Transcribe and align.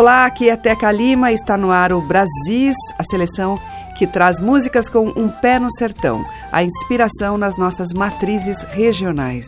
Olá, 0.00 0.24
aqui 0.24 0.48
é 0.48 0.56
Teca 0.56 0.90
Lima, 0.90 1.30
está 1.30 1.58
no 1.58 1.70
ar 1.70 1.92
o 1.92 2.00
Brasis, 2.00 2.74
a 2.98 3.04
seleção 3.04 3.56
que 3.98 4.06
traz 4.06 4.40
músicas 4.40 4.88
com 4.88 5.08
um 5.08 5.28
pé 5.28 5.58
no 5.58 5.70
sertão, 5.70 6.24
a 6.50 6.64
inspiração 6.64 7.36
nas 7.36 7.58
nossas 7.58 7.92
matrizes 7.92 8.62
regionais. 8.62 9.46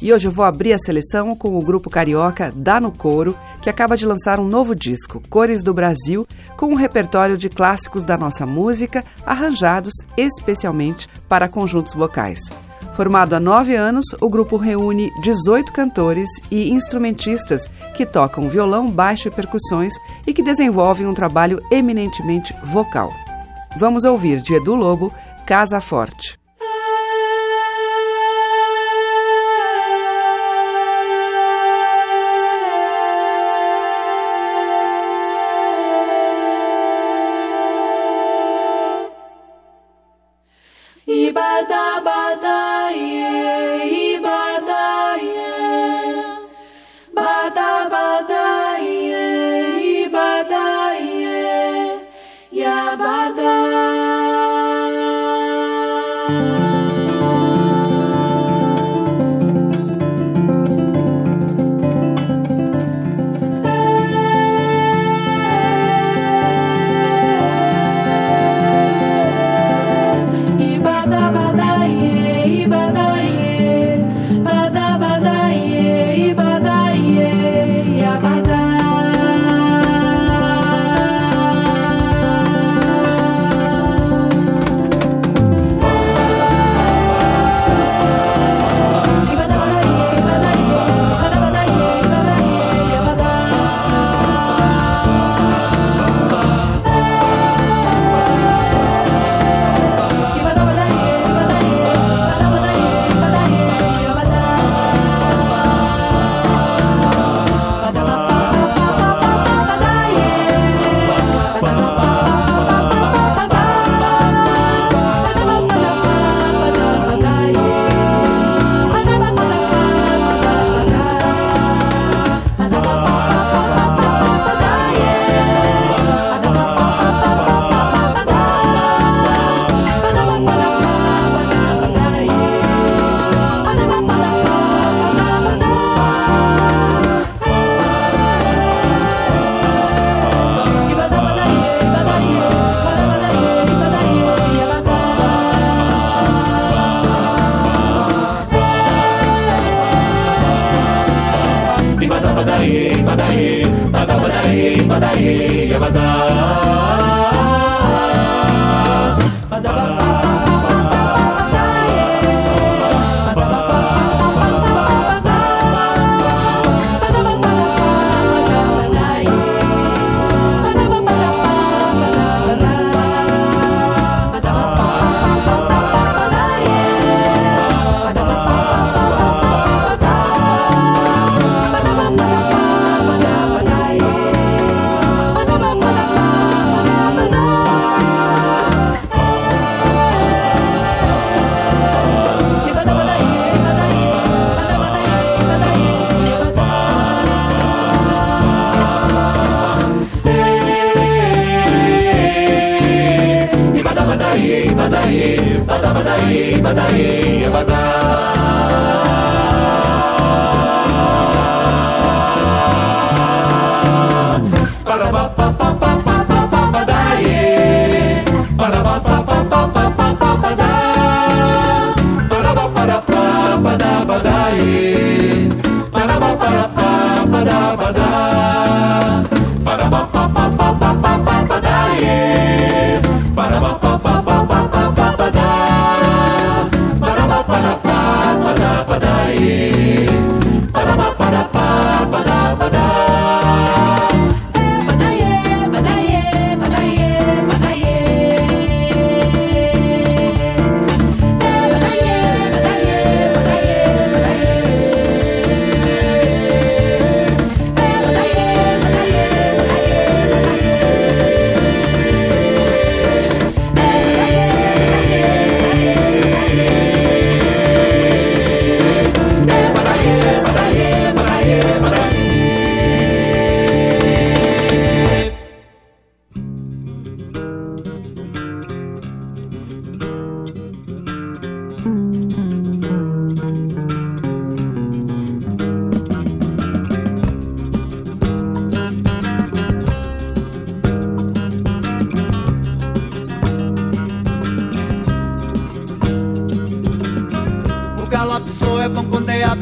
E 0.00 0.12
hoje 0.12 0.28
eu 0.28 0.30
vou 0.30 0.44
abrir 0.44 0.72
a 0.72 0.78
seleção 0.78 1.34
com 1.34 1.58
o 1.58 1.62
grupo 1.62 1.90
carioca 1.90 2.52
Dá 2.54 2.78
no 2.78 2.92
Couro, 2.92 3.36
que 3.60 3.68
acaba 3.68 3.96
de 3.96 4.06
lançar 4.06 4.38
um 4.38 4.46
novo 4.46 4.72
disco, 4.72 5.20
Cores 5.28 5.64
do 5.64 5.74
Brasil, 5.74 6.24
com 6.56 6.66
um 6.66 6.76
repertório 6.76 7.36
de 7.36 7.48
clássicos 7.48 8.04
da 8.04 8.16
nossa 8.16 8.46
música, 8.46 9.04
arranjados 9.26 9.94
especialmente 10.16 11.08
para 11.28 11.48
conjuntos 11.48 11.92
vocais. 11.92 12.38
Formado 12.94 13.34
há 13.34 13.40
nove 13.40 13.74
anos, 13.74 14.04
o 14.20 14.28
grupo 14.28 14.56
reúne 14.56 15.10
18 15.22 15.72
cantores 15.72 16.28
e 16.50 16.70
instrumentistas 16.70 17.70
que 17.94 18.04
tocam 18.04 18.50
violão, 18.50 18.86
baixo 18.86 19.28
e 19.28 19.30
percussões 19.30 19.94
e 20.26 20.34
que 20.34 20.42
desenvolvem 20.42 21.06
um 21.06 21.14
trabalho 21.14 21.62
eminentemente 21.70 22.54
vocal. 22.64 23.10
Vamos 23.78 24.04
ouvir 24.04 24.42
de 24.42 24.54
Edu 24.54 24.74
Lobo, 24.74 25.12
Casa 25.46 25.80
Forte. 25.80 26.41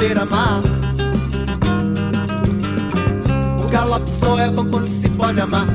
Beira-mar. 0.00 0.62
O 3.62 3.68
galope 3.68 4.10
só 4.12 4.38
é 4.38 4.50
bom 4.50 4.64
quando 4.64 4.88
se 4.88 5.10
pode 5.10 5.38
amar. 5.38 5.66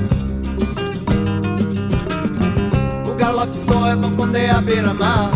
O 3.07 3.13
galope 3.13 3.55
só 3.55 3.87
é 3.87 3.95
bom 3.95 4.11
quando 4.15 4.35
é 4.35 4.49
a 4.49 4.61
beira-mar. 4.61 5.29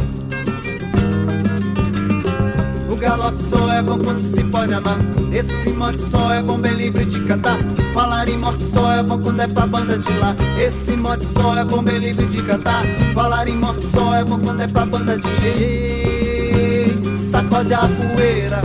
O 2.90 2.96
galope 2.96 3.44
só 3.44 3.72
é 3.72 3.82
bom 3.84 4.00
quando 4.00 4.22
se 4.22 4.44
pode 4.46 4.74
amar. 4.74 4.98
Esse 5.32 5.70
mote 5.70 6.02
só 6.10 6.34
é 6.34 6.42
bom 6.42 6.58
bem 6.58 6.74
livre 6.74 7.06
de 7.06 7.24
cantar. 7.26 7.60
Falar 7.94 8.28
em 8.28 8.38
morte 8.40 8.64
só 8.74 8.92
é 8.92 9.04
bom 9.04 9.20
quando 9.20 9.42
é 9.42 9.48
pra 9.48 9.68
banda 9.68 10.00
de 10.00 10.14
lá. 10.14 10.36
Esse 10.60 10.98
mote 10.98 11.28
só 11.40 11.56
é 11.56 11.64
bom 11.64 11.84
bem 11.84 12.00
livre 12.00 12.26
de 12.26 12.42
cantar. 12.42 12.84
Falar 13.14 13.48
em 13.48 13.56
morte 13.56 13.86
só 13.94 14.16
é 14.16 14.24
bom 14.24 14.40
quando 14.40 14.62
é 14.62 14.68
pra 14.68 14.84
banda 14.88 15.16
de 15.16 16.29
Sacode 17.40 17.74
a 17.74 17.88
poeira. 17.88 18.62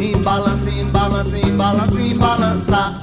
Embalança, 0.00 0.68
embalança, 0.68 1.38
embalança, 1.38 2.00
embalança. 2.00 2.98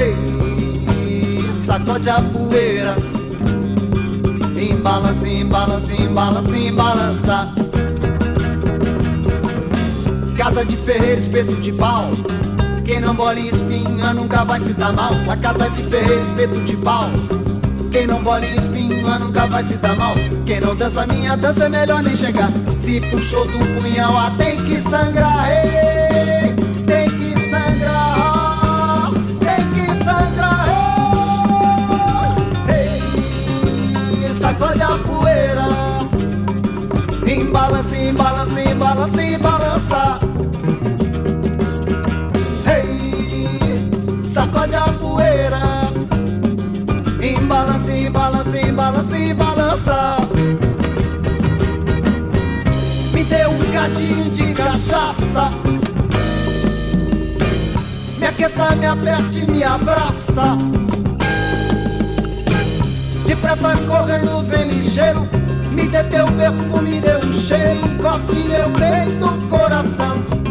Ei, 0.00 1.52
sacode 1.66 2.08
a 2.08 2.22
poeira. 2.22 2.96
Embalança, 4.56 5.28
embalança, 5.28 5.92
embalança, 5.92 6.56
embalança. 6.56 7.54
Casa 10.34 10.64
de 10.64 10.76
ferreiro, 10.78 11.20
espeto 11.20 11.54
de 11.56 11.72
pau. 11.72 12.12
Quem 12.82 12.98
não 12.98 13.14
bola 13.14 13.38
em 13.38 13.48
espinha 13.48 14.14
nunca 14.14 14.42
vai 14.42 14.58
se 14.62 14.72
dar 14.72 14.94
mal. 14.94 15.12
A 15.28 15.36
casa 15.36 15.68
de 15.68 15.82
ferreiro, 15.82 16.24
espeto 16.24 16.58
de 16.62 16.78
pau. 16.78 17.10
Quem 17.90 18.06
não 18.06 18.22
bola 18.22 18.42
em 18.42 18.56
espinha 18.56 18.71
nunca 19.02 19.46
vai 19.46 19.64
se 19.64 19.76
dar 19.76 19.96
mal. 19.96 20.14
Quem 20.46 20.60
não 20.60 20.74
dança 20.74 21.06
minha 21.06 21.36
dança 21.36 21.64
é 21.64 21.68
melhor 21.68 22.02
nem 22.02 22.16
chegar. 22.16 22.50
Se 22.78 23.00
puxou 23.00 23.44
do 23.46 23.58
punhal, 23.80 24.16
ah, 24.16 24.32
tem 24.36 24.56
que 24.64 24.80
sangrar. 24.82 25.50
Ei, 25.50 26.54
tem 26.86 27.08
que 27.10 27.50
sangrar. 27.50 29.10
Tem 29.40 29.64
que 29.74 29.86
sangrar. 30.04 30.66
Ei, 32.68 34.38
sacode 34.40 34.82
a 34.82 34.98
poeira. 34.98 35.68
Embalança, 37.26 37.96
embalança, 37.96 38.60
embalança, 38.60 39.22
embalança. 39.22 39.62
Hey, 39.62 39.71
embalança, 48.82 49.16
embalança, 49.16 49.16
embalança. 49.16 50.16
Me 53.14 53.24
dê 53.24 53.46
um 53.46 53.72
cadinho 53.72 54.30
de 54.30 54.54
cachaça. 54.54 55.50
Me 58.18 58.26
aqueça, 58.26 58.74
me 58.74 58.86
aperte, 58.86 59.48
me 59.48 59.62
abraça. 59.62 60.58
Depressa 63.24 63.76
correndo, 63.86 64.44
vem 64.46 64.68
ligeiro. 64.68 65.28
Me 65.70 65.86
dê 65.86 66.02
teu 66.04 66.26
perfume, 66.26 67.00
dê 67.00 67.16
um 67.24 67.32
cheiro, 67.32 67.86
encoste 67.86 68.40
meu 68.40 68.68
peito, 68.70 69.46
coração. 69.48 70.41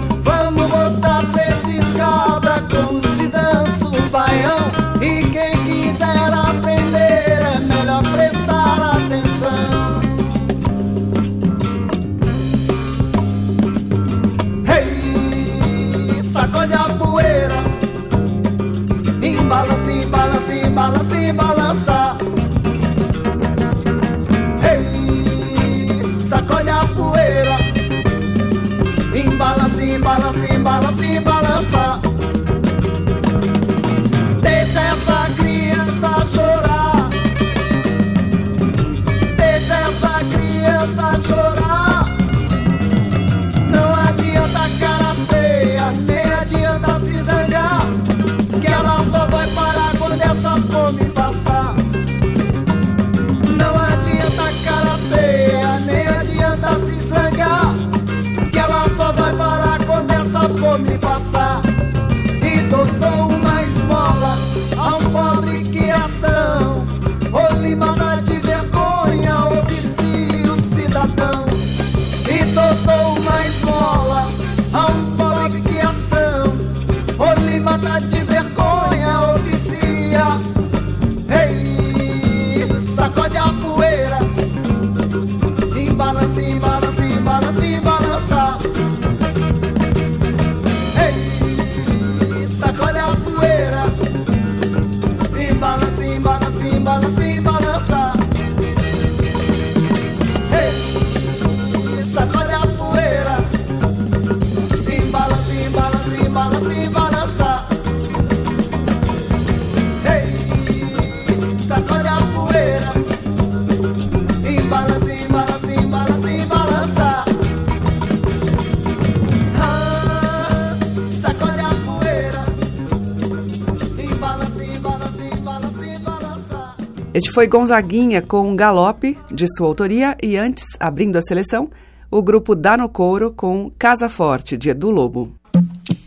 Foi 127.34 127.48
Gonzaguinha 127.48 128.22
com 128.22 128.54
Galope, 128.58 129.18
de 129.32 129.46
sua 129.56 129.68
autoria, 129.68 130.18
e 130.22 130.36
antes, 130.36 130.66
abrindo 130.78 131.18
a 131.18 131.22
seleção, 131.22 131.70
o 132.12 132.22
grupo 132.22 132.54
Dá 132.54 132.76
no 132.76 132.90
Couro 132.90 133.32
com 133.32 133.72
Casa 133.80 134.10
Forte, 134.10 134.58
de 134.58 134.70
Edu 134.70 134.90
Lobo. 134.90 135.32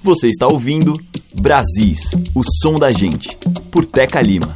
Você 0.03 0.27
está 0.27 0.47
ouvindo 0.47 0.93
Brasis, 1.41 2.11
o 2.35 2.43
som 2.61 2.75
da 2.75 2.91
gente, 2.91 3.35
por 3.71 3.87
Teca 3.87 4.21
Lima. 4.21 4.55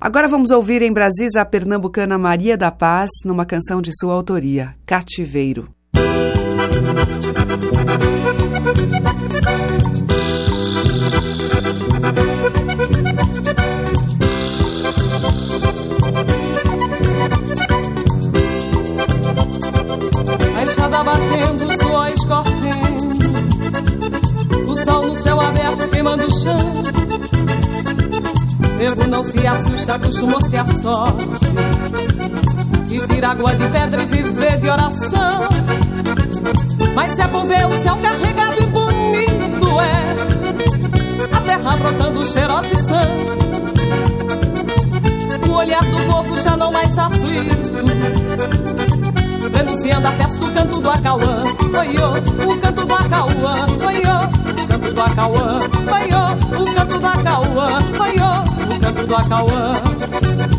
Agora 0.00 0.26
vamos 0.26 0.50
ouvir 0.50 0.80
em 0.80 0.90
Brasis 0.90 1.36
a 1.36 1.44
pernambucana 1.44 2.16
Maria 2.16 2.56
da 2.56 2.70
Paz 2.70 3.10
numa 3.26 3.44
canção 3.44 3.82
de 3.82 3.90
sua 3.94 4.14
autoria, 4.14 4.74
Cativeiro. 4.86 5.68
Nego 28.94 29.08
não 29.08 29.24
se 29.24 29.46
assusta, 29.46 29.94
acostumou-se 29.94 30.54
à 30.54 30.66
sorte 30.66 31.26
E 32.90 32.98
tira 33.06 33.28
água 33.28 33.54
de 33.54 33.66
pedra 33.70 34.02
e 34.02 34.04
viver 34.04 34.60
de 34.60 34.68
oração. 34.68 35.48
Mas 36.94 37.12
se 37.12 37.22
é 37.22 37.28
bom 37.28 37.46
ver 37.46 37.66
o 37.66 37.72
céu 37.72 37.96
carregado 37.96 38.62
e 38.62 38.66
bonito 38.66 39.80
é. 39.80 41.34
A 41.34 41.40
terra 41.40 41.74
brotando 41.78 42.22
cheirosa 42.26 42.74
e 42.74 42.76
sã. 42.76 43.00
O 45.48 45.52
olhar 45.52 45.84
do 45.86 46.12
povo 46.12 46.38
já 46.38 46.54
não 46.54 46.70
mais 46.70 46.98
aflito. 46.98 47.72
Denunciando 49.52 50.06
a 50.06 50.12
festa, 50.12 50.44
o 50.44 50.50
canto 50.52 50.80
do 50.82 50.90
Acauã. 50.90 51.44
Oi, 51.78 51.96
oh, 51.96 52.50
o 52.50 52.60
canto 52.60 52.84
do 52.84 52.94
Acauã. 52.94 53.54
Oi, 53.86 54.02
oh, 54.04 54.62
o 54.62 54.66
canto 54.66 54.92
do 54.92 55.00
Acauã. 55.00 55.60
Oi, 55.94 56.10
oh, 56.12 56.62
o 56.62 56.74
canto 56.74 56.98
do 56.98 57.06
Acauã. 57.06 57.68
Oi, 58.02 58.16
oh, 58.20 58.51
canto 58.82 59.06
do 59.06 59.14
Acauã. 59.14 59.74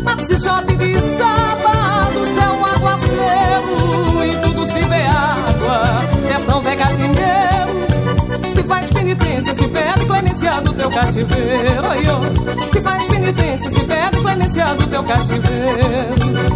Mas 0.02 0.22
se 0.22 0.38
chove 0.40 0.74
de 0.76 0.98
sábado, 0.98 2.24
céu 2.26 2.52
um 2.52 2.64
aguaceiro 2.64 4.24
E 4.24 4.36
tudo 4.36 4.66
se 4.66 4.80
vê 4.80 5.02
água, 5.04 5.82
sertão 6.26 6.62
vê 6.62 6.76
dinheiro 6.76 8.54
Que 8.54 8.62
faz 8.64 8.90
penitência, 8.90 9.54
se 9.54 9.68
perde 9.68 10.06
clemência 10.06 10.52
do 10.62 10.72
teu 10.72 10.90
cativeiro. 10.90 11.88
Oi, 11.90 12.04
oh, 12.08 12.68
que 12.68 12.80
faz 12.80 13.06
penitência, 13.06 13.70
se 13.70 13.80
perde 13.84 14.16
clemência 14.22 14.66
do 14.66 14.86
teu 14.86 15.02
cativeiro 15.04 16.54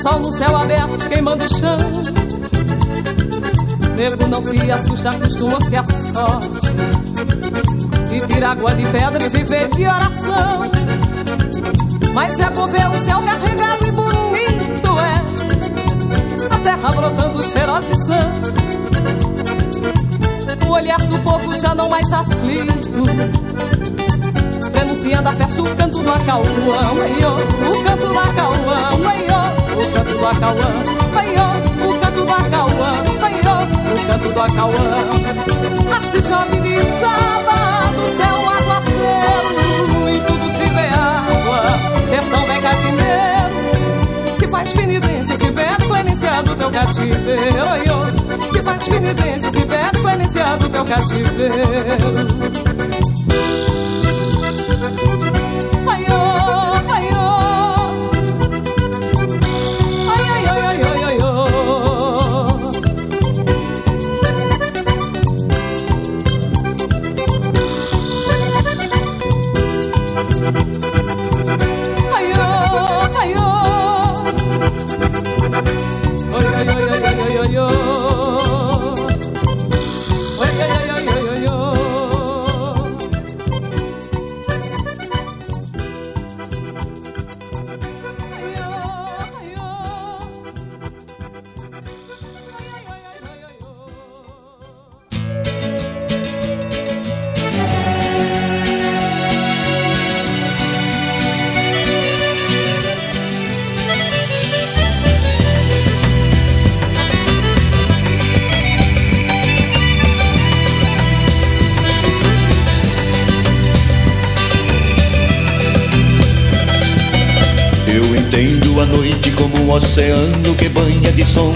sol 0.00 0.18
no 0.20 0.32
céu 0.32 0.56
aberto 0.56 1.08
queimando 1.08 1.44
o 1.44 1.48
chão. 1.48 1.78
Nego 3.96 4.26
não 4.28 4.42
se 4.42 4.70
assusta, 4.70 5.10
acostuma-se 5.10 5.76
a 5.76 5.84
sorte. 5.84 6.48
E 8.12 8.20
tira 8.26 8.50
água 8.50 8.74
de 8.74 8.86
pedra 8.86 9.26
e 9.26 9.28
viver 9.28 9.68
de 9.68 9.84
oração. 9.84 10.70
Mas 12.14 12.38
é 12.38 12.50
por 12.50 12.68
ver 12.70 12.88
o 12.88 12.98
céu 12.98 13.20
carregado 13.20 13.86
e 13.86 13.90
bonito, 13.92 14.98
é. 14.98 16.54
A 16.54 16.58
terra 16.58 16.92
brotando 16.92 17.42
cheirosa 17.42 17.92
e 17.92 17.96
sã. 17.96 18.32
O 20.66 20.72
olhar 20.72 21.00
do 21.00 21.18
povo 21.18 21.52
já 21.52 21.74
não 21.74 21.90
mais 21.90 22.10
aflito. 22.10 23.49
Denunciando 24.90 25.28
a 25.28 25.32
festa, 25.32 25.62
o 25.62 25.76
canto 25.76 26.02
do 26.02 26.10
acauã, 26.10 26.42
o 26.42 27.76
canto 27.84 28.08
do 28.08 28.18
acauã, 28.18 28.90
o 28.90 28.98
canto 29.92 30.16
do 30.16 30.26
Acauã, 30.26 30.72
o 31.86 31.94
canto 32.00 32.24
do 32.24 32.32
Acauã, 32.32 32.90
o 32.98 33.98
canto 34.08 34.32
do 34.32 34.40
Acauã. 34.40 34.98
Assim 35.96 36.20
chove 36.20 36.56
de 36.62 36.74
sábado, 36.90 38.08
céu 38.08 38.36
aguaceiro, 38.50 40.10
e 40.12 40.18
tudo 40.26 40.50
se 40.50 40.66
vê 40.74 40.88
água, 40.88 41.62
sertão 42.08 42.42
vem 42.46 42.60
catineiro, 42.60 43.58
que 44.40 44.48
faz 44.48 44.72
penitência 44.72 45.36
se 45.36 45.52
perde 45.52 45.84
clemência 45.86 46.42
do 46.42 46.56
teu 46.56 46.70
cativeiro, 46.72 47.62
oi, 47.70 47.84
que 48.50 48.60
faz 48.64 48.88
penitência 48.88 49.52
se 49.52 49.64
perde 49.66 50.00
clemência 50.00 50.44
do 50.58 50.68
teu 50.68 50.84
cativeiro. 50.84 51.60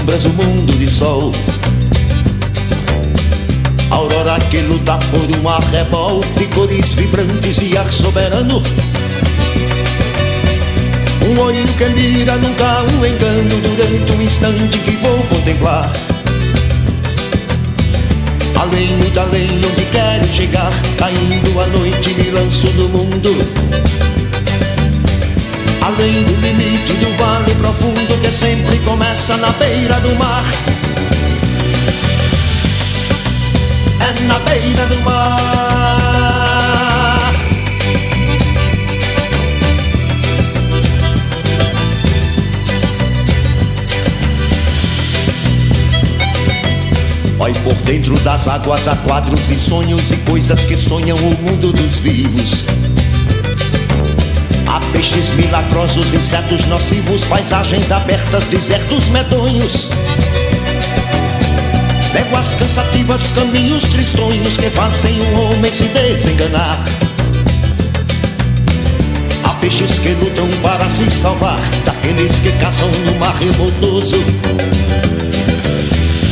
Sombras 0.05 0.25
o 0.27 0.29
mundo 0.31 0.73
de 0.75 0.91
sol. 0.91 1.33
Aurora 3.91 4.39
que 4.51 4.61
luta 4.61 4.99
por 5.11 5.39
uma 5.39 5.59
revolta 5.71 6.29
de 6.39 6.47
cores 6.49 6.93
vibrantes 6.93 7.59
e 7.63 7.77
ar 7.77 7.91
soberano. 7.91 8.63
Um 11.27 11.41
olho 11.41 11.67
que 11.75 11.85
mira 11.87 12.37
nunca 12.37 12.83
um 12.83 13.07
engano 13.07 13.61
durante 13.61 14.13
um 14.13 14.23
instante 14.23 14.79
que 14.79 14.91
vou 14.97 15.19
contemplar. 15.25 15.91
Além 18.57 18.99
do 18.99 19.21
além 19.21 19.51
onde 19.57 19.87
quero 19.87 20.27
chegar, 20.27 20.73
caindo 20.99 21.61
a 21.61 21.67
noite 21.67 22.13
me 22.15 22.31
lanço 22.31 22.69
no 22.73 22.89
mundo. 22.91 24.14
Além 25.97 26.25
do 26.25 26.35
limite 26.41 26.93
do 26.95 27.17
vale 27.17 27.55
profundo 27.55 28.21
que 28.21 28.33
sempre 28.33 28.79
começa 28.81 29.37
na 29.37 29.51
beira 29.51 30.01
do 30.01 30.13
mar. 30.17 30.45
É 34.01 34.21
na 34.25 34.41
beira 34.41 34.87
do 34.87 35.01
mar. 35.03 35.33
Vai 47.39 47.53
por 47.63 47.75
dentro 47.85 48.19
das 48.21 48.49
águas 48.49 48.89
há 48.89 48.97
quadros 48.97 49.49
e 49.49 49.57
sonhos 49.57 50.11
e 50.11 50.17
coisas 50.19 50.65
que 50.65 50.77
sonham 50.77 51.17
o 51.19 51.41
mundo 51.41 51.71
dos 51.71 51.99
vivos. 51.99 52.67
Há 54.75 54.81
peixes 54.91 55.31
milagrosos, 55.31 56.13
insetos 56.13 56.67
nocivos, 56.67 57.25
paisagens 57.27 57.93
abertas, 57.93 58.49
desertos 58.49 59.09
medonhos. 59.09 59.89
Léguas 62.13 62.51
cansativas, 62.55 63.31
caminhos 63.31 63.85
tristonhos 63.85 64.57
que 64.57 64.69
fazem 64.71 65.21
o 65.21 65.43
homem 65.43 65.71
se 65.71 65.85
desenganar. 65.85 66.85
Há 69.45 69.51
peixes 69.61 69.97
que 70.01 70.09
lutam 70.09 70.49
para 70.61 70.91
se 70.91 71.09
salvar 71.09 71.61
daqueles 71.85 72.35
que 72.41 72.51
caçam 72.59 72.91
no 73.07 73.15
mar 73.15 73.37
revoltoso. 73.37 74.17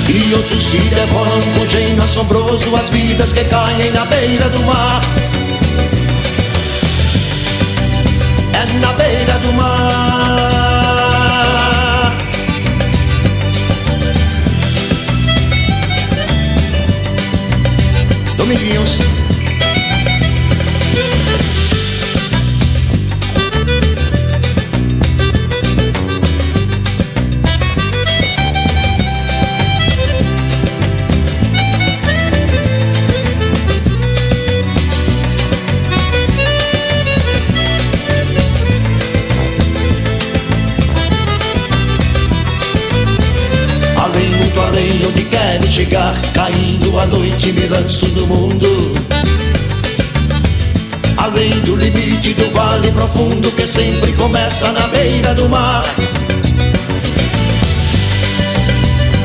E 0.08 0.34
outros 0.34 0.66
que 0.66 0.78
devoram 0.78 1.40
com 1.56 1.64
gênio 1.68 2.02
assombroso 2.02 2.74
as 2.74 2.88
vidas 2.88 3.32
que 3.32 3.44
caem 3.44 3.92
na 3.92 4.04
beira 4.04 4.48
do 4.48 4.58
mar. 4.64 5.00
Na 8.80 8.92
beira 8.92 9.38
do 9.38 9.52
mar. 9.52 10.42
Dominguinhos 18.36 18.98
chegar, 45.92 46.14
caindo 46.32 46.98
a 46.98 47.04
noite, 47.04 47.52
me 47.52 47.66
lanço 47.66 48.08
no 48.08 48.26
mundo. 48.26 48.92
Além 51.18 51.60
do 51.60 51.76
limite 51.76 52.32
do 52.32 52.50
vale 52.50 52.90
profundo 52.90 53.52
que 53.52 53.66
sempre 53.66 54.10
começa 54.14 54.72
na 54.72 54.88
beira 54.88 55.34
do 55.34 55.48
mar. 55.48 55.84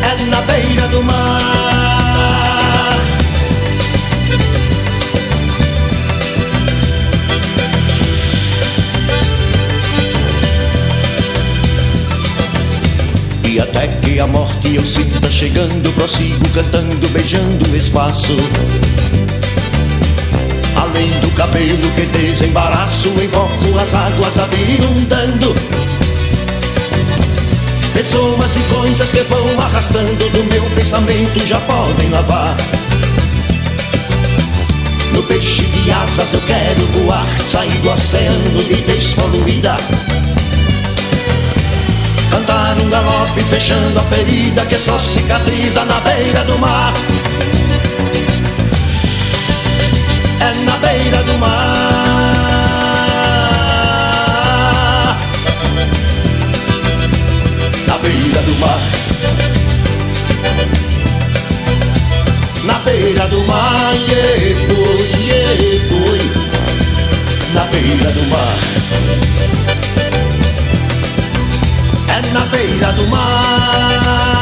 É 0.03 0.25
na 0.25 0.41
beira 0.41 0.87
do 0.89 1.03
mar. 1.03 1.41
E 13.45 13.59
até 13.61 13.87
que 13.87 14.06
a 14.19 14.27
morte 14.27 14.75
eu 14.75 14.83
sinta 14.83 15.29
chegando, 15.29 15.93
prossigo 15.93 16.47
cantando, 16.49 17.07
beijando 17.09 17.69
o 17.69 17.75
espaço. 17.75 18.35
Além 20.75 21.11
do 21.19 21.29
cabelo 21.31 21.91
que 21.91 22.05
desembaraço, 22.05 23.09
invoco 23.09 23.77
as 23.79 23.93
águas 23.93 24.39
a 24.39 24.45
vir 24.47 24.69
inundando. 24.69 25.55
Pessoas 27.93 28.55
e 28.55 28.59
coisas 28.73 29.11
que 29.11 29.21
vão 29.23 29.59
arrastando 29.59 30.29
do 30.29 30.43
meu 30.45 30.63
pensamento 30.75 31.45
já 31.45 31.59
podem 31.61 32.09
lavar. 32.09 32.55
No 35.13 35.21
peixe 35.23 35.63
de 35.63 35.91
asas 35.91 36.33
eu 36.33 36.41
quero 36.41 36.85
voar, 36.87 37.27
sair 37.45 37.77
do 37.81 37.89
oceano 37.89 38.63
de 38.63 38.81
despoluída. 38.81 39.77
Cantar 42.37 42.77
um 42.77 42.87
galope 42.91 43.41
fechando 43.49 43.99
a 43.99 44.03
ferida 44.03 44.63
que 44.67 44.77
só 44.77 44.99
cicatriza 44.99 45.83
na 45.85 45.99
beira 46.01 46.43
do 46.43 46.55
mar. 46.59 46.93
É 50.39 50.53
na 50.63 50.77
beira 50.77 51.23
do 51.23 51.35
mar. 51.39 51.57
Na 57.87 57.97
beira 57.97 58.41
do 58.43 58.55
mar. 58.59 58.81
Na 62.65 62.73
beira 62.85 63.27
do 63.29 63.43
mar, 63.47 63.95
yeah, 63.95 64.53
boy, 64.67 65.09
yeah, 65.25 65.79
boy. 65.89 66.21
Na 67.55 67.63
beira 67.65 68.11
do 68.11 68.23
mar. 68.29 68.57
Na 72.33 72.45
beira 72.45 72.91
do 72.93 73.07
mar. 73.07 74.37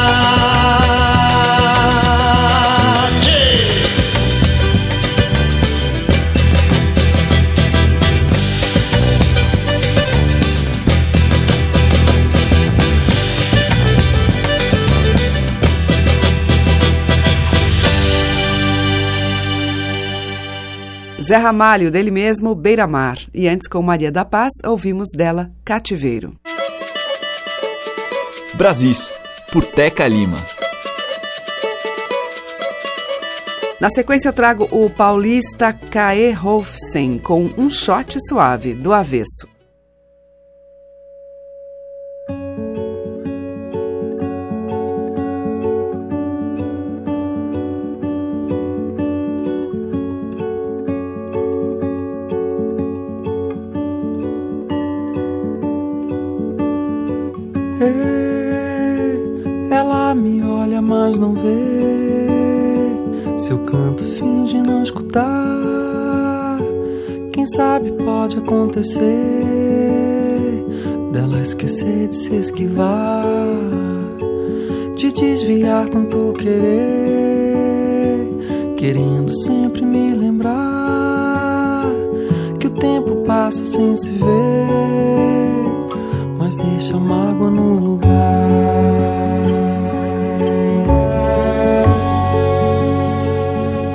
Zé 21.26 21.36
Ramalho, 21.36 21.90
dele 21.90 22.12
mesmo, 22.12 22.54
Beira 22.54 22.86
Mar. 22.86 23.18
E 23.34 23.48
antes, 23.48 23.66
com 23.66 23.82
Maria 23.82 24.12
da 24.12 24.24
Paz, 24.24 24.52
ouvimos 24.64 25.08
dela 25.16 25.50
Cativeiro. 25.64 26.38
Brasis, 28.56 29.12
por 29.52 29.66
Teca 29.66 30.08
Lima. 30.08 30.38
Na 33.78 33.90
sequência, 33.90 34.30
eu 34.30 34.32
trago 34.32 34.66
o 34.70 34.88
paulista 34.88 35.74
Kae 35.74 36.32
Rolfsen 36.32 37.18
com 37.18 37.50
um 37.58 37.68
shot 37.68 38.16
suave, 38.26 38.72
do 38.72 38.94
avesso. 38.94 39.55
Sabe 67.86 67.92
pode 68.04 68.38
acontecer 68.38 69.04
dela 71.12 71.40
esquecer 71.40 72.08
de 72.08 72.16
se 72.16 72.34
esquivar, 72.36 73.36
de 74.96 75.12
desviar 75.12 75.88
tanto 75.88 76.32
querer, 76.34 77.46
querendo 78.76 79.30
sempre 79.30 79.84
me 79.84 80.14
lembrar 80.14 81.86
que 82.58 82.66
o 82.66 82.70
tempo 82.70 83.16
passa 83.26 83.64
sem 83.66 83.94
se 83.96 84.12
ver 84.12 84.66
mas 86.38 86.54
deixa 86.56 86.96
a 86.96 87.00
mágoa 87.00 87.50
no 87.50 87.74
lugar. 87.74 88.10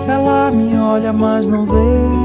Ela 0.07 0.51
me 0.51 0.77
olha, 0.77 1.13
mas 1.13 1.47
não 1.47 1.65
vê. 1.65 2.20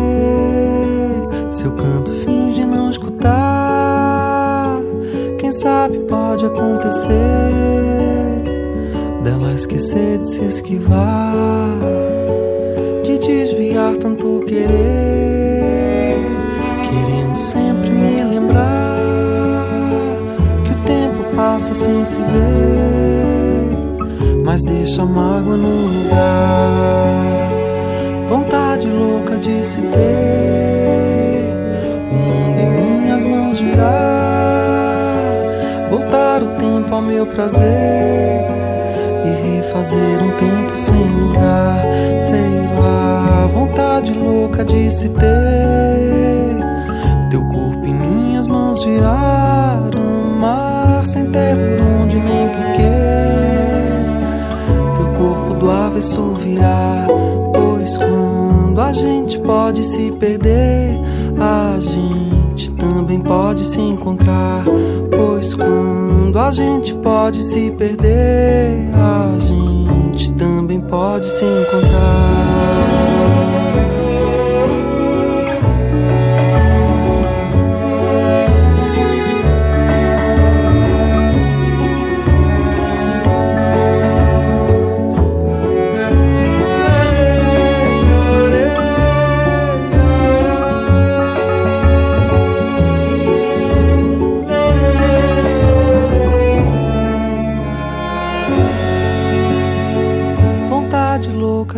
Sabe 5.57 5.99
pode 6.01 6.45
acontecer 6.47 7.13
dela 9.23 9.55
esquecer 9.55 10.19
de 10.19 10.29
se 10.29 10.45
esquivar, 10.45 11.79
de 13.03 13.19
desviar 13.19 13.97
tanto 13.97 14.45
querer, 14.47 16.17
querendo 16.83 17.35
sempre 17.35 17.91
me 17.91 18.23
lembrar 18.23 18.97
passa 21.37 21.75
sem 21.75 22.03
se 22.05 22.17
ver, 22.17 23.71
mas 24.43 24.65
deixa 24.65 25.03
a 25.03 25.07
mágoa 25.07 25.57
no 25.57 25.69
lugar. 25.69 27.51
Vontade 28.29 28.89
louca 28.89 29.37
de 29.37 29.63
se 29.63 29.83
ter, 29.83 30.66
ao 36.97 37.03
meu 37.03 37.27
prazer 37.27 38.41
e 39.23 39.57
refazer 39.57 40.23
um 40.23 40.31
tempo 40.31 40.77
sem 40.77 41.07
lugar. 41.21 41.83
Sei 42.17 42.81
lá, 42.81 43.47
vontade 43.53 44.15
louca 44.15 44.65
de 44.65 44.91
se 44.91 45.11
ter, 45.11 46.57
teu 47.29 47.43
corpo 47.43 47.85
em 47.85 47.93
minhas 47.93 48.47
mãos 48.47 48.83
girar, 48.83 49.91
amar 49.95 51.05
sem 51.05 51.27
ter 51.27 51.55
por 51.55 52.03
onde 52.03 52.17
nem 52.19 52.49
porquê. 52.49 52.83
Teu 54.97 55.07
corpo 55.19 55.55
do 55.55 55.71
avesso 55.71 56.33
virar, 56.35 57.07
pois 57.53 57.99
quando 57.99 58.81
a 58.81 58.93
gente 58.95 59.39
pode 59.41 59.85
se 59.85 60.11
perder, 60.13 60.99
a 61.39 61.79
gente 61.79 62.71
também 62.71 63.21
pode 63.21 63.67
se 63.67 63.81
encontrar. 63.81 64.65
Pois 65.15 65.53
quando 65.53 66.06
a 66.39 66.51
gente 66.51 66.95
pode 66.97 67.43
se 67.43 67.71
perder, 67.71 68.91
a 68.95 69.39
gente 69.39 70.33
também 70.35 70.81
pode 70.81 71.27
se 71.31 71.45
encontrar. 71.45 72.86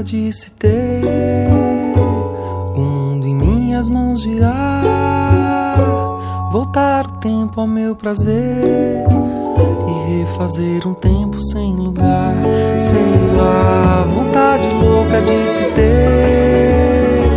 De 0.09 0.33
se 0.33 0.51
ter. 0.53 1.03
O 2.75 2.81
mundo 2.81 3.27
em 3.27 3.35
minhas 3.35 3.89
mãos 3.89 4.23
girar, 4.23 5.77
voltar 6.51 7.05
o 7.05 7.13
tempo 7.17 7.61
ao 7.61 7.67
meu 7.67 7.95
prazer. 7.95 9.05
E 9.87 10.21
refazer 10.21 10.89
um 10.89 10.95
tempo 10.95 11.39
sem 11.53 11.77
lugar. 11.77 12.35
Sei 12.79 13.37
lá, 13.37 14.07
vontade 14.15 14.67
louca 14.83 15.21
de 15.21 15.47
se 15.47 15.65
ter. 15.73 17.29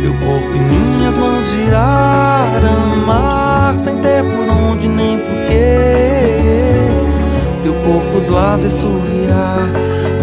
Teu 0.00 0.12
corpo 0.12 0.56
em 0.56 0.96
minhas 0.96 1.16
mãos 1.16 1.44
girar, 1.50 2.48
amar 2.64 3.76
sem 3.76 3.94
ter 3.98 4.24
por 4.24 4.48
onde 4.48 4.88
nem 4.88 5.18
porquê. 5.18 5.66
Teu 7.62 7.74
corpo 7.74 8.20
do 8.26 8.38
avesso 8.38 8.88
virar, 9.00 9.68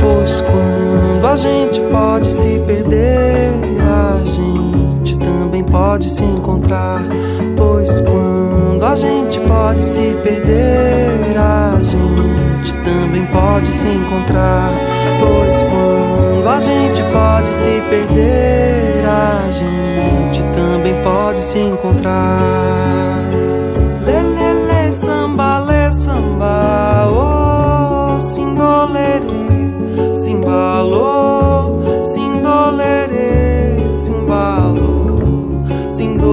pois 0.04 0.42
quando 0.42 1.26
a 1.26 1.36
gente 1.38 1.80
pode 1.90 2.30
se 2.32 2.60
perder, 2.68 3.52
a 3.80 4.22
gente 4.26 5.18
também 5.18 5.64
pode 5.64 6.10
se 6.10 6.24
encontrar. 6.24 7.02
Pois 7.56 8.00
quando 8.00 8.84
a 8.84 8.96
gente 8.96 9.40
pode 9.40 9.82
se 9.82 10.16
perder, 10.22 11.38
a 11.38 11.80
gente 11.82 12.74
também 12.84 13.26
pode 13.28 13.68
se 13.68 13.88
encontrar. 13.88 14.74
Pois 15.22 15.62
quando 15.62 16.48
a 16.50 16.60
gente 16.60 17.02
pode 17.14 17.54
se 17.54 17.82
perder, 17.90 19.06
a 19.08 19.50
gente 19.50 20.44
também 20.54 20.94
pode 21.02 21.42
se 21.42 21.60
encontrar. 21.60 23.43
Simbalo, 30.44 32.04
sindolere, 32.04 33.92
simbalo, 33.92 34.92
sindolere. 35.90 36.33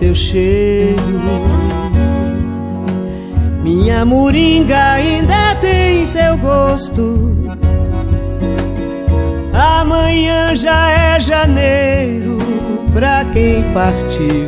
Seu 0.00 0.14
cheiro. 0.14 1.20
Minha 3.62 4.02
moringa 4.02 4.92
ainda 4.92 5.54
tem 5.60 6.06
seu 6.06 6.38
gosto. 6.38 7.36
Amanhã 9.52 10.54
já 10.54 10.90
é 10.90 11.20
janeiro 11.20 12.38
pra 12.94 13.26
quem 13.26 13.62
partiu 13.74 14.39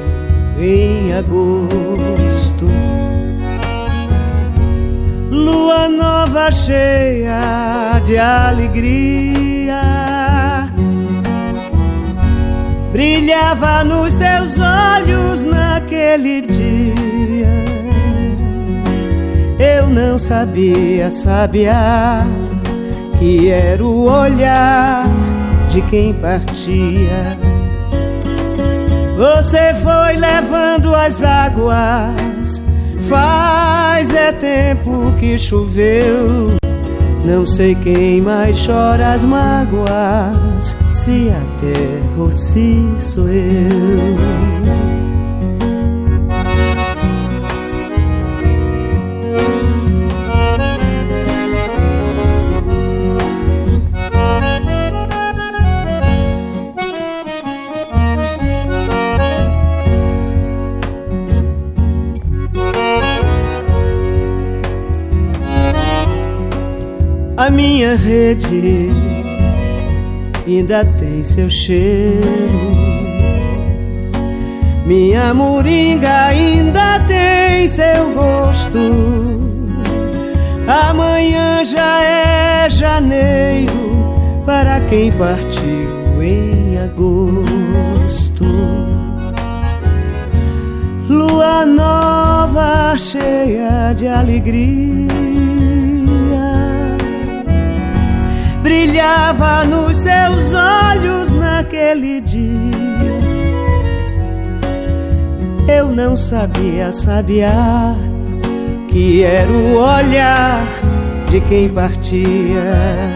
sabia, 20.22 21.10
sabia 21.10 22.24
que 23.18 23.50
era 23.50 23.84
o 23.84 24.04
olhar 24.04 25.04
de 25.68 25.82
quem 25.82 26.14
partia. 26.14 27.36
Você 29.16 29.74
foi 29.74 30.16
levando 30.16 30.94
as 30.94 31.22
águas, 31.22 32.62
faz 33.08 34.14
é 34.14 34.32
tempo 34.32 35.12
que 35.18 35.36
choveu. 35.36 36.56
Não 37.24 37.44
sei 37.44 37.74
quem 37.74 38.20
mais 38.20 38.64
chora 38.64 39.14
as 39.14 39.24
mágoas, 39.24 40.76
se 40.88 41.30
a 41.30 41.60
terra 41.60 42.22
ou 42.22 42.30
se 42.30 42.94
sou 42.98 43.28
eu. 43.28 44.71
Rede 68.32 68.88
ainda 70.46 70.84
tem 70.84 71.22
seu 71.22 71.48
cheiro. 71.48 72.72
Minha 74.86 75.32
moringa 75.34 76.26
ainda 76.26 77.00
tem 77.06 77.68
seu 77.68 78.12
gosto. 78.14 78.78
Amanhã 80.66 81.64
já 81.64 82.02
é 82.02 82.68
janeiro 82.68 83.72
para 84.46 84.80
quem 84.88 85.12
partiu 85.12 86.22
em 86.22 86.78
agosto. 86.78 88.44
Lua 91.08 91.66
nova 91.66 92.96
cheia 92.96 93.92
de 93.94 94.08
alegria 94.08 95.21
brilhava 98.72 99.66
nos 99.66 99.98
seus 99.98 100.54
olhos 100.54 101.30
naquele 101.30 102.22
dia. 102.22 102.42
Eu 105.68 105.88
não 105.88 106.16
sabia, 106.16 106.90
sabia 106.90 107.50
que 108.88 109.22
era 109.22 109.52
o 109.52 109.76
olhar 109.76 110.64
de 111.30 111.38
quem 111.42 111.68
partia. 111.68 113.10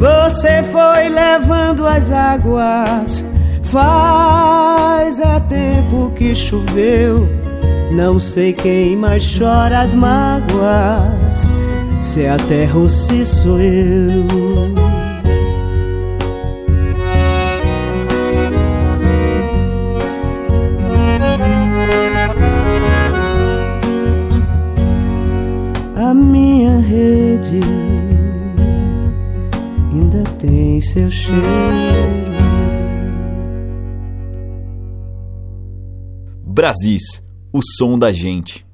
Você 0.00 0.64
foi 0.64 1.08
levando 1.08 1.86
as 1.86 2.10
águas, 2.10 3.24
faz 3.62 5.20
é 5.20 5.38
tempo 5.48 6.10
que 6.16 6.34
choveu. 6.34 7.28
Não 7.92 8.18
sei 8.18 8.52
quem 8.52 8.96
mais 8.96 9.38
chora 9.38 9.82
as 9.82 9.94
mágoas 9.94 11.21
se 12.12 12.24
é 12.24 12.28
a 12.28 12.36
terra 12.36 12.78
ou 12.78 12.90
se 12.90 13.24
sou 13.24 13.58
eu. 13.58 14.26
A 25.96 26.12
minha 26.12 26.80
rede 26.80 27.60
ainda 29.90 30.22
tem 30.38 30.82
seu 30.82 31.10
cheiro. 31.10 31.42
Brasis, 36.44 37.22
o 37.50 37.62
som 37.62 37.98
da 37.98 38.12
gente. 38.12 38.70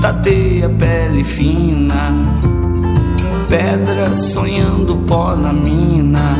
Tateia 0.00 0.68
pele 0.68 1.22
fina, 1.22 2.12
pedra 3.48 4.16
sonhando 4.16 4.96
pó 5.06 5.36
na 5.36 5.52
mina, 5.52 6.34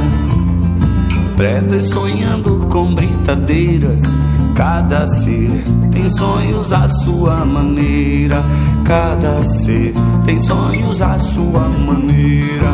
pedras 1.37 1.89
sonhando 1.91 2.67
com 2.71 2.95
britadeiras. 2.95 4.03
Cada 4.55 5.07
ser 5.07 5.65
tem 5.91 6.09
sonhos 6.09 6.73
à 6.73 6.89
sua 6.89 7.45
maneira. 7.47 8.43
Cada 8.85 9.43
ser 9.45 9.95
tem 10.25 10.39
sonhos 10.39 11.01
à 11.01 11.19
sua 11.19 11.69
maneira. 11.87 12.71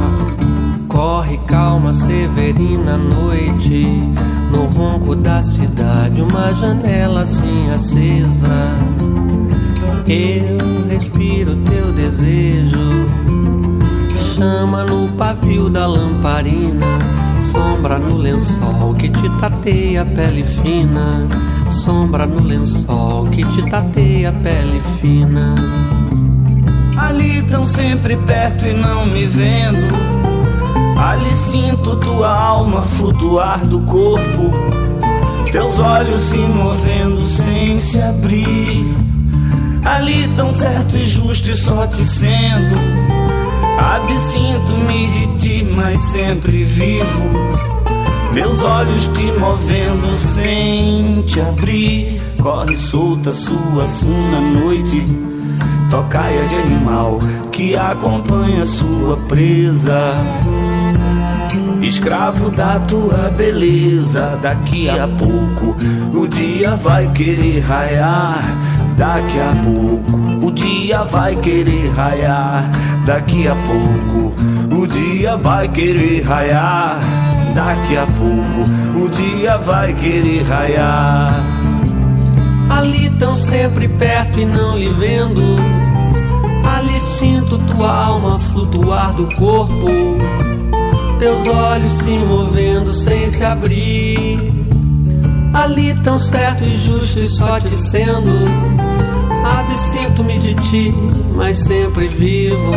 Corre 0.89 1.39
calma, 1.47 1.93
Severina, 1.93 2.97
noite. 2.97 4.01
No 4.51 4.65
ronco 4.67 5.15
da 5.15 5.43
cidade, 5.43 6.21
uma 6.23 6.53
janela 6.55 7.21
assim 7.21 7.71
acesa. 7.71 8.75
Eu 10.09 10.76
respiro 10.97 11.55
teu 11.57 11.93
desejo. 11.93 12.79
Chama 14.35 14.85
no 14.85 15.09
pavio 15.13 15.69
da 15.69 15.87
lamparina. 15.87 16.87
Sombra 17.53 17.99
no 17.99 18.17
lençol 18.17 18.95
que 18.99 19.09
te 19.11 19.29
tateia 19.39 20.03
a 20.03 20.05
pele 20.05 20.45
fina. 20.45 21.29
Sombra 21.71 22.27
no 22.27 22.43
lençol 22.43 23.27
que 23.27 23.45
te 23.45 23.63
tateia 23.71 24.31
a 24.31 24.33
pele 24.33 24.81
fina. 25.01 25.55
Ali 26.97 27.43
tão 27.43 27.67
sempre 27.67 28.17
perto 28.17 28.67
e 28.67 28.73
não 28.73 29.07
me 29.07 29.27
vendo. 29.27 29.95
Ali 30.99 31.37
sinto 31.37 31.97
tua 31.97 32.29
alma 32.29 32.81
flutuar 32.83 33.61
do 33.67 33.81
corpo, 33.83 34.51
teus 35.53 35.79
olhos 35.79 36.21
se 36.23 36.39
movendo 36.39 37.21
sem 37.29 37.79
se 37.79 38.01
abrir. 38.01 39.06
Ali 39.87 40.29
tão 40.37 40.53
certo 40.53 40.97
e 40.97 41.07
justo 41.07 41.49
e 41.49 41.57
só 41.57 41.87
te 41.87 42.05
sendo. 42.05 42.77
Absinto-me 43.79 45.11
de 45.11 45.39
ti, 45.39 45.65
mas 45.65 46.01
sempre 46.01 46.65
vivo. 46.65 47.07
Meus 48.33 48.63
olhos 48.63 49.07
te 49.09 49.33
movendo 49.39 50.17
sem 50.17 51.23
te 51.23 51.41
abrir. 51.41 52.21
Corre 52.43 52.77
solta 52.77 53.33
sua 53.33 53.87
suna 53.87 54.41
noite. 54.41 55.05
Tocaia 55.91 56.47
de 56.49 56.55
animal 56.57 57.21
que 57.53 57.77
acompanha 57.77 58.67
sua 58.67 59.17
presa 59.29 60.13
escravo 61.89 62.51
da 62.51 62.79
tua 62.81 63.31
beleza. 63.37 64.39
Daqui 64.43 64.89
a 64.89 65.07
pouco 65.07 65.77
o 66.17 66.29
dia 66.29 66.77
vai 66.77 67.11
querer 67.13 67.61
raiar. 67.61 68.43
Daqui 68.97 69.39
a 69.39 69.53
pouco 69.63 70.47
o 70.47 70.51
dia 70.51 71.05
vai 71.05 71.37
querer 71.37 71.91
raiar. 71.93 72.71
Daqui 73.05 73.47
a 73.47 73.55
pouco 73.55 74.35
o 74.75 74.87
dia 74.87 75.37
vai 75.37 75.69
querer 75.69 76.23
raiar. 76.23 76.99
Daqui 77.55 77.97
a 77.97 78.07
pouco 78.07 79.05
o 79.05 79.09
dia 79.09 79.59
vai 79.59 79.93
querer 79.95 80.43
raiar. 80.45 81.35
Ali 82.71 83.11
tão 83.19 83.37
sempre 83.37 83.89
perto 83.89 84.41
e 84.41 84.47
não 84.47 84.77
lhe 84.77 84.93
vendo. 84.95 85.43
Ali 86.77 86.99
sinto 87.01 87.59
tua 87.59 88.07
alma 88.07 88.39
flutuar 88.39 89.13
do 89.13 89.27
corpo 89.37 89.87
teus 91.19 91.49
olhos 91.49 91.93
se 91.93 92.11
movendo 92.11 92.91
sem 92.91 93.31
se 93.31 93.45
abrir. 93.45 94.53
Ali 95.55 95.95
tão 96.03 96.19
certo 96.19 96.65
e 96.65 96.77
justo 96.77 97.19
e 97.19 97.27
só 97.27 97.59
te 97.59 97.71
sendo. 97.71 98.86
Absinto-me 99.47 100.39
de 100.39 100.55
ti, 100.55 100.95
mas 101.35 101.59
sempre 101.59 102.09
vivo. 102.09 102.73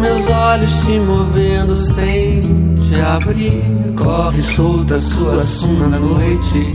Meus 0.00 0.28
olhos 0.28 0.72
te 0.84 0.98
movendo 1.00 1.76
sem 1.76 2.40
te 2.88 3.00
abrir. 3.00 3.62
Corre 3.96 4.42
solta 4.42 5.00
sua 5.00 5.40
suna 5.40 5.88
na 5.88 5.98
noite. 5.98 6.66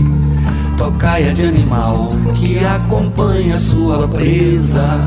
Tocaia 0.78 1.34
de 1.34 1.45
animal 1.45 2.10
que 2.36 2.60
acompanha 2.60 3.60
sua 3.60 4.08
presa. 4.08 4.99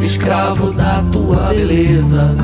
Escravo 0.00 0.72
da 0.72 1.02
tua 1.10 1.48
beleza 1.48 2.34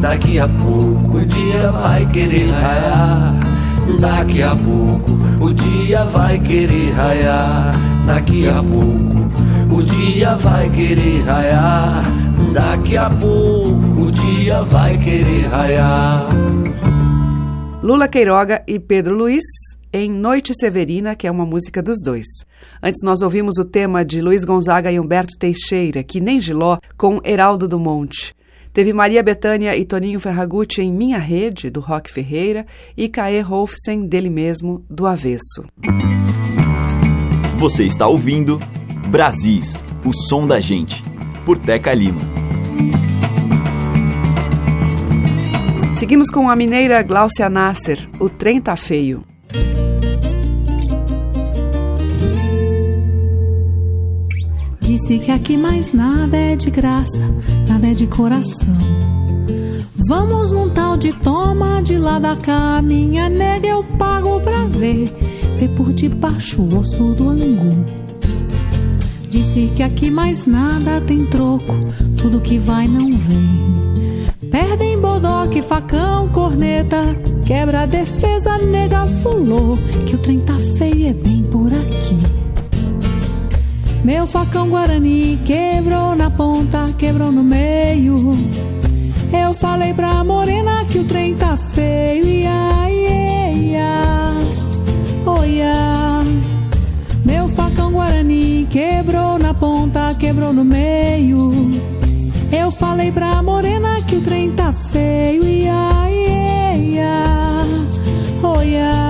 Daqui 0.00 0.38
a 0.38 0.46
pouco 0.46 1.16
o 1.16 1.24
dia 1.24 1.72
vai 1.72 2.06
querer 2.06 2.50
raiar. 2.50 3.34
Daqui 3.98 4.42
a 4.42 4.54
pouco 4.54 5.13
o 5.40 5.52
dia 5.52 6.04
vai 6.04 6.38
querer 6.38 6.90
raiar. 6.92 7.74
Daqui 8.06 8.48
a 8.48 8.62
pouco 8.62 9.74
o 9.74 9.82
dia 9.82 10.36
vai 10.36 10.70
querer 10.70 11.22
raiar. 11.22 12.02
Daqui 12.52 12.96
a 12.96 13.10
pouco 13.10 14.02
o 14.02 14.10
dia 14.10 14.62
vai 14.62 14.98
querer 14.98 15.46
raiar. 15.46 16.28
Lula 17.82 18.08
Queiroga 18.08 18.62
e 18.66 18.78
Pedro 18.78 19.14
Luiz 19.14 19.44
em 19.92 20.10
Noite 20.10 20.52
Severina, 20.58 21.14
que 21.14 21.24
é 21.24 21.30
uma 21.30 21.46
música 21.46 21.80
dos 21.80 22.02
dois. 22.02 22.26
Antes 22.82 23.00
nós 23.04 23.22
ouvimos 23.22 23.58
o 23.58 23.64
tema 23.64 24.04
de 24.04 24.20
Luiz 24.20 24.44
Gonzaga 24.44 24.90
e 24.90 24.98
Humberto 24.98 25.38
Teixeira, 25.38 26.02
que 26.02 26.20
nem 26.20 26.40
Giló, 26.40 26.78
com 26.96 27.20
Heraldo 27.24 27.68
do 27.68 27.78
Monte. 27.78 28.33
Teve 28.74 28.92
Maria 28.92 29.22
Bethânia 29.22 29.76
e 29.76 29.84
Toninho 29.84 30.18
Ferragutti 30.18 30.82
em 30.82 30.92
Minha 30.92 31.18
Rede, 31.18 31.70
do 31.70 31.78
Rock 31.78 32.10
Ferreira, 32.10 32.66
e 32.96 33.08
Caê 33.08 33.40
Rolfsen, 33.40 34.04
dele 34.04 34.28
mesmo, 34.28 34.84
do 34.90 35.06
Avesso. 35.06 35.64
Você 37.56 37.84
está 37.84 38.08
ouvindo 38.08 38.58
Brasis, 39.06 39.84
o 40.04 40.12
som 40.12 40.44
da 40.44 40.58
gente, 40.58 41.04
por 41.46 41.56
Teca 41.56 41.94
Lima. 41.94 42.20
Seguimos 45.94 46.28
com 46.28 46.50
a 46.50 46.56
mineira 46.56 47.00
Gláucia 47.00 47.48
Nasser, 47.48 48.08
O 48.18 48.28
Trem 48.28 48.60
Tá 48.60 48.74
Feio. 48.74 49.24
Disse 54.84 55.18
que 55.18 55.30
aqui 55.30 55.56
mais 55.56 55.94
nada 55.94 56.36
é 56.36 56.54
de 56.54 56.70
graça, 56.70 57.26
nada 57.66 57.86
é 57.86 57.94
de 57.94 58.06
coração. 58.06 58.76
Vamos 60.06 60.52
num 60.52 60.68
tal 60.68 60.98
de 60.98 61.10
toma 61.10 61.82
de 61.82 61.96
lá 61.96 62.18
da 62.18 62.36
cá, 62.36 62.82
minha 62.82 63.30
nega 63.30 63.66
eu 63.66 63.82
pago 63.82 64.38
pra 64.40 64.66
ver, 64.66 65.10
ver 65.58 65.70
por 65.70 65.90
debaixo 65.90 66.60
o 66.60 66.80
osso 66.80 67.14
do 67.14 67.30
angu. 67.30 67.84
Disse 69.30 69.72
que 69.74 69.82
aqui 69.82 70.10
mais 70.10 70.44
nada 70.44 71.00
tem 71.00 71.24
troco, 71.24 71.74
tudo 72.18 72.42
que 72.42 72.58
vai 72.58 72.86
não 72.86 73.10
vem. 73.16 74.50
Perdem 74.50 75.00
bodoque, 75.00 75.62
facão, 75.62 76.28
corneta, 76.28 77.16
quebra 77.46 77.84
a 77.84 77.86
defesa, 77.86 78.58
nega 78.58 79.06
fulô, 79.22 79.78
que 80.06 80.14
o 80.14 80.18
trem 80.18 80.40
tá 80.40 80.58
feio 80.76 81.08
é 81.08 81.12
bem 81.14 81.42
por. 81.44 81.63
Meu 84.04 84.26
facão 84.26 84.68
guarani 84.68 85.38
quebrou 85.46 86.14
na 86.14 86.30
ponta, 86.30 86.92
quebrou 86.98 87.32
no 87.32 87.42
meio. 87.42 88.36
Eu 89.32 89.54
falei 89.54 89.94
pra 89.94 90.22
morena 90.22 90.84
que 90.84 90.98
o 90.98 91.04
trem 91.04 91.34
tá 91.34 91.56
feio, 91.56 92.26
ia, 92.26 92.90
ia, 92.90 93.52
ia, 93.52 94.34
oh, 95.24 95.42
ia. 95.42 96.22
Meu 97.24 97.48
facão 97.48 97.92
guarani 97.92 98.68
quebrou 98.70 99.38
na 99.38 99.54
ponta, 99.54 100.14
quebrou 100.18 100.52
no 100.52 100.66
meio. 100.66 101.50
Eu 102.52 102.70
falei 102.70 103.10
pra 103.10 103.42
morena 103.42 104.02
que 104.02 104.16
o 104.16 104.20
trem 104.20 104.52
tá 104.52 104.70
feio, 104.70 105.42
ia, 105.44 106.10
ia, 106.10 106.76
ia, 106.76 107.66
oh, 108.42 108.62
ia. 108.62 109.03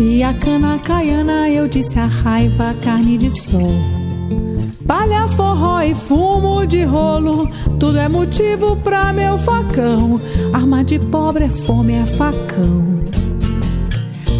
E 0.00 0.24
a 0.24 0.34
cana 0.34 0.76
caiana, 0.78 1.48
eu 1.48 1.68
disse 1.68 1.98
a 1.98 2.06
raiva, 2.06 2.74
carne 2.82 3.16
de 3.16 3.30
sol. 3.30 3.72
Palha, 4.86 5.28
forró 5.28 5.80
e 5.82 5.94
fumo 5.94 6.66
de 6.66 6.82
rolo, 6.84 7.48
tudo 7.78 7.98
é 7.98 8.08
motivo 8.08 8.76
pra 8.76 9.12
meu 9.12 9.38
facão. 9.38 10.20
Arma 10.52 10.82
de 10.82 10.98
pobre 10.98 11.44
é 11.44 11.48
fome, 11.48 11.94
é 11.94 12.04
facão. 12.04 13.04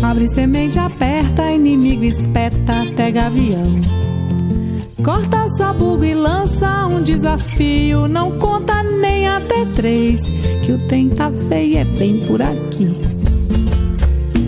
Abre 0.02 0.28
semente, 0.28 0.78
aperta, 0.78 1.50
inimigo 1.50 2.04
espeta 2.04 2.72
até 2.82 3.12
gavião. 3.12 3.80
Corta 5.04 5.48
sabugo 5.48 6.04
e 6.04 6.14
lança 6.14 6.86
um 6.86 7.00
desafio. 7.00 8.08
Não 8.08 8.32
conta 8.38 8.82
nem 8.82 9.28
até 9.28 9.64
três, 9.76 10.22
que 10.64 10.72
o 10.72 10.78
trem 10.88 11.08
tá 11.08 11.30
feio, 11.30 11.78
é 11.78 11.84
bem 11.84 12.20
por 12.26 12.42
aqui. 12.42 13.13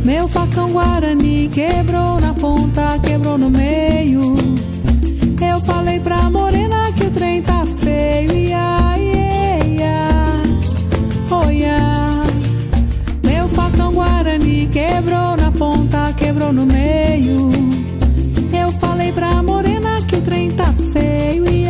Meu 0.06 0.28
facão 0.28 0.70
guarani 0.70 1.50
quebrou 1.52 2.20
na 2.20 2.32
ponta, 2.32 2.96
quebrou 3.00 3.36
no 3.36 3.50
meio. 3.50 4.36
Eu 5.40 5.60
falei 5.62 5.98
pra 5.98 6.30
morena 6.30 6.92
que 6.92 7.06
o 7.06 7.10
trem 7.10 7.42
tá 7.42 7.64
feio. 7.80 8.32
Ia, 8.32 8.94
ia, 8.96 9.66
ia. 9.66 10.08
Oh, 11.28 11.50
ia. 11.50 12.22
Meu 13.24 13.48
facão 13.48 13.92
Guarani 13.92 14.68
quebrou 14.70 15.36
na 15.36 15.50
ponta, 15.50 16.12
quebrou 16.12 16.52
no 16.52 16.64
meio. 16.64 17.50
Eu 18.52 18.70
falei 18.78 19.10
pra 19.10 19.42
morena 19.42 20.00
que 20.06 20.14
o 20.14 20.20
trem 20.22 20.52
tá 20.52 20.72
feio. 20.92 21.50
Ia, 21.50 21.65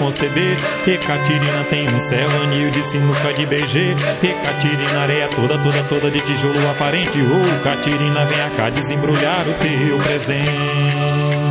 conceber. 0.00 0.56
Catirina 1.06 1.64
tem 1.68 1.86
um 1.86 2.00
céu, 2.00 2.28
anil 2.42 2.70
de 2.70 2.82
sinuca 2.82 3.32
de 3.34 3.46
BG. 3.46 3.94
E 4.22 4.28
Catirina, 4.44 5.00
areia 5.02 5.28
toda, 5.28 5.58
toda, 5.58 5.82
toda 5.84 6.10
de 6.10 6.20
tijolo 6.20 6.70
aparente. 6.70 7.18
Ô 7.20 7.62
Catirina, 7.62 8.24
venha 8.24 8.50
cá 8.56 8.70
desembrulhar 8.70 9.46
o 9.46 9.54
teu 9.54 9.98
presente. 9.98 11.49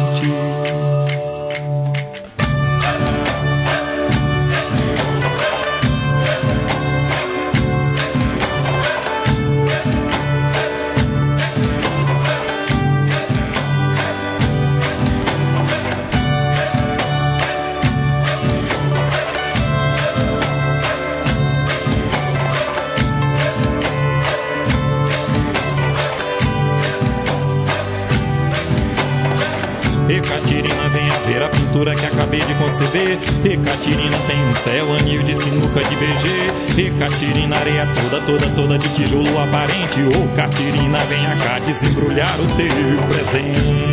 E 32.70 33.58
Catirina 33.58 34.18
tem 34.28 34.48
um 34.48 34.52
céu, 34.52 34.94
anil 34.94 35.24
de 35.24 35.34
sinuca 35.34 35.84
de 35.84 35.96
BG. 35.96 36.80
E 36.80 36.92
Catirina, 37.00 37.56
areia 37.58 37.88
toda, 38.00 38.22
toda, 38.22 38.48
toda 38.56 38.78
de 38.78 38.88
tijolo 38.90 39.42
aparente. 39.42 40.04
Ô 40.16 40.36
Catirina, 40.36 41.00
venha 41.06 41.36
cá 41.38 41.58
desembrulhar 41.66 42.40
o 42.40 42.46
teu 42.56 43.08
presente. 43.08 43.90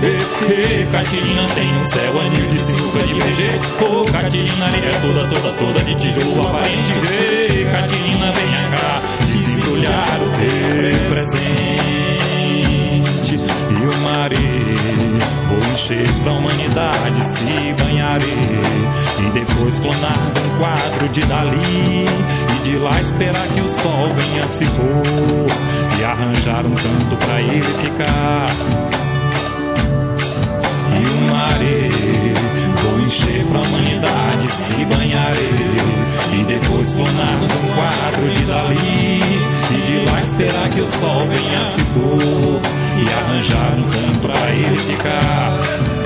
Conceber. 0.00 0.80
E 0.80 0.86
Catirina 0.86 1.46
tem 1.54 1.76
um 1.76 1.84
céu, 1.86 2.20
anil 2.20 2.46
de 2.48 2.58
sinuca 2.58 3.02
de 3.06 3.14
BG. 3.14 3.58
Ô 3.84 4.04
Catirina, 4.06 4.66
areia 4.66 5.00
toda, 5.00 5.26
toda, 5.28 5.52
toda 5.52 5.80
de 5.84 5.94
tijolo 5.94 6.48
aparente. 6.48 6.92
E 6.92 7.64
Catirina, 7.70 8.32
venha 8.32 8.68
cá 8.70 9.02
desembrulhar 9.26 10.18
o 10.20 10.30
teu 10.38 11.10
presente. 11.10 11.90
e 13.70 13.86
o 13.86 13.96
maré. 14.02 14.36
Vou 15.48 15.58
encher 15.72 16.08
pra 16.22 16.32
humanidade, 16.32 17.24
se 17.24 17.74
banharei. 17.82 18.60
E 19.18 19.30
depois 19.32 19.78
clonar 19.80 20.18
um 20.18 20.58
quadro 20.58 21.08
de 21.08 21.20
Dali. 21.26 21.56
E 21.56 22.62
de 22.62 22.76
lá 22.78 23.00
esperar 23.00 23.46
que 23.48 23.60
o 23.60 23.68
sol 23.68 24.08
venha 24.16 24.48
se 24.48 24.64
pôr. 24.66 25.46
E 25.98 26.04
arranjar 26.04 26.64
um 26.64 26.74
canto 26.74 27.16
pra 27.16 27.40
ele 27.40 27.62
ficar. 27.62 28.89
Vou 32.82 33.00
encher 33.00 33.44
pra 33.46 33.60
humanidade, 33.60 34.46
se 34.46 34.84
banharei. 34.84 35.80
E 36.32 36.44
depois 36.44 36.94
clonar 36.94 37.38
um 37.42 37.74
quadro 37.74 38.30
de 38.30 38.44
Dali. 38.44 39.22
E 39.70 39.80
de 39.86 40.10
lá 40.10 40.22
esperar 40.22 40.68
que 40.68 40.80
o 40.80 40.86
sol 40.86 41.26
venha 41.28 41.66
se 41.72 41.82
pôr. 41.90 42.60
E 42.98 43.08
arranjar 43.12 43.74
um 43.78 43.82
canto 43.84 44.18
pra 44.20 44.50
ele 44.50 44.76
ficar. 44.76 45.99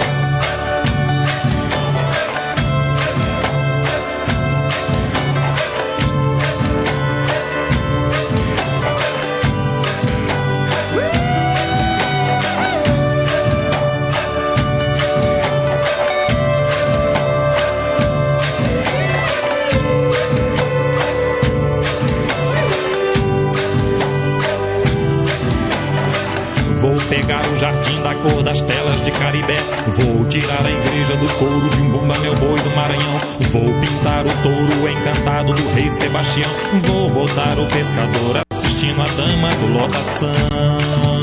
Vou 27.25 27.27
pegar 27.27 27.49
o 27.49 27.59
jardim 27.59 28.03
da 28.03 28.15
cor 28.17 28.43
das 28.43 28.61
telas 28.61 29.01
de 29.01 29.11
Caribé. 29.11 29.57
Vou 29.97 30.27
tirar 30.27 30.61
a 30.61 30.71
igreja 30.71 31.17
do 31.17 31.27
couro 31.39 31.71
de 31.71 31.81
um 31.81 31.91
bumba, 31.91 32.19
meu 32.19 32.35
boi 32.35 32.61
do 32.61 32.77
Maranhão. 32.77 33.21
Vou 33.51 33.73
pintar 33.81 34.27
o 34.27 34.43
touro 34.43 34.91
encantado 34.91 35.55
do 35.55 35.75
rei 35.75 35.91
Sebastião. 35.91 36.51
Vou 36.83 37.09
botar 37.09 37.59
o 37.59 37.67
pescador 37.67 38.43
assistindo 38.51 39.01
a 39.01 39.07
dama 39.07 39.49
do 39.55 39.73
lotação. 39.73 41.14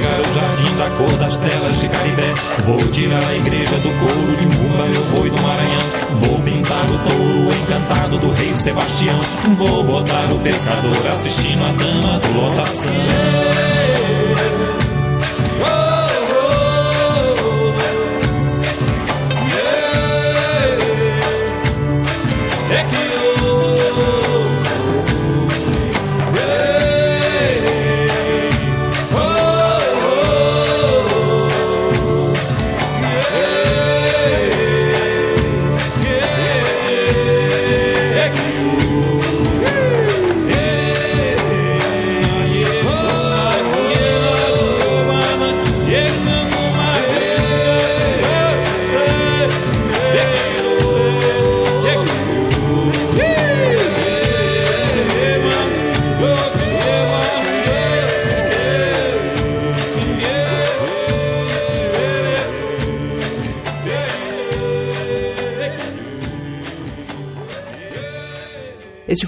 Pegar 0.00 0.18
o 0.18 0.34
jardim 0.34 0.76
da 0.76 0.90
cor 0.96 1.12
das 1.18 1.36
telas 1.36 1.78
de 1.78 1.86
Caribé. 1.86 2.32
Vou 2.64 2.78
tirar 2.88 3.22
a 3.22 3.36
igreja 3.36 3.76
do 3.80 3.90
couro 3.98 4.34
de 4.34 4.46
um 4.46 4.50
bumba, 4.50 4.86
meu 4.86 5.02
boi 5.12 5.28
do 5.28 5.42
Maranhão. 5.42 5.82
Vou 6.20 6.38
pintar 6.40 6.86
o 6.86 6.98
touro 7.06 7.54
encantado 7.62 8.18
do 8.18 8.30
rei 8.30 8.54
Sebastião. 8.54 9.18
Vou 9.58 9.84
botar 9.84 10.32
o 10.32 10.38
pescador 10.38 11.06
assistindo 11.12 11.62
a 11.62 11.72
dama 11.72 12.18
do 12.18 12.32
lotação. 12.32 13.89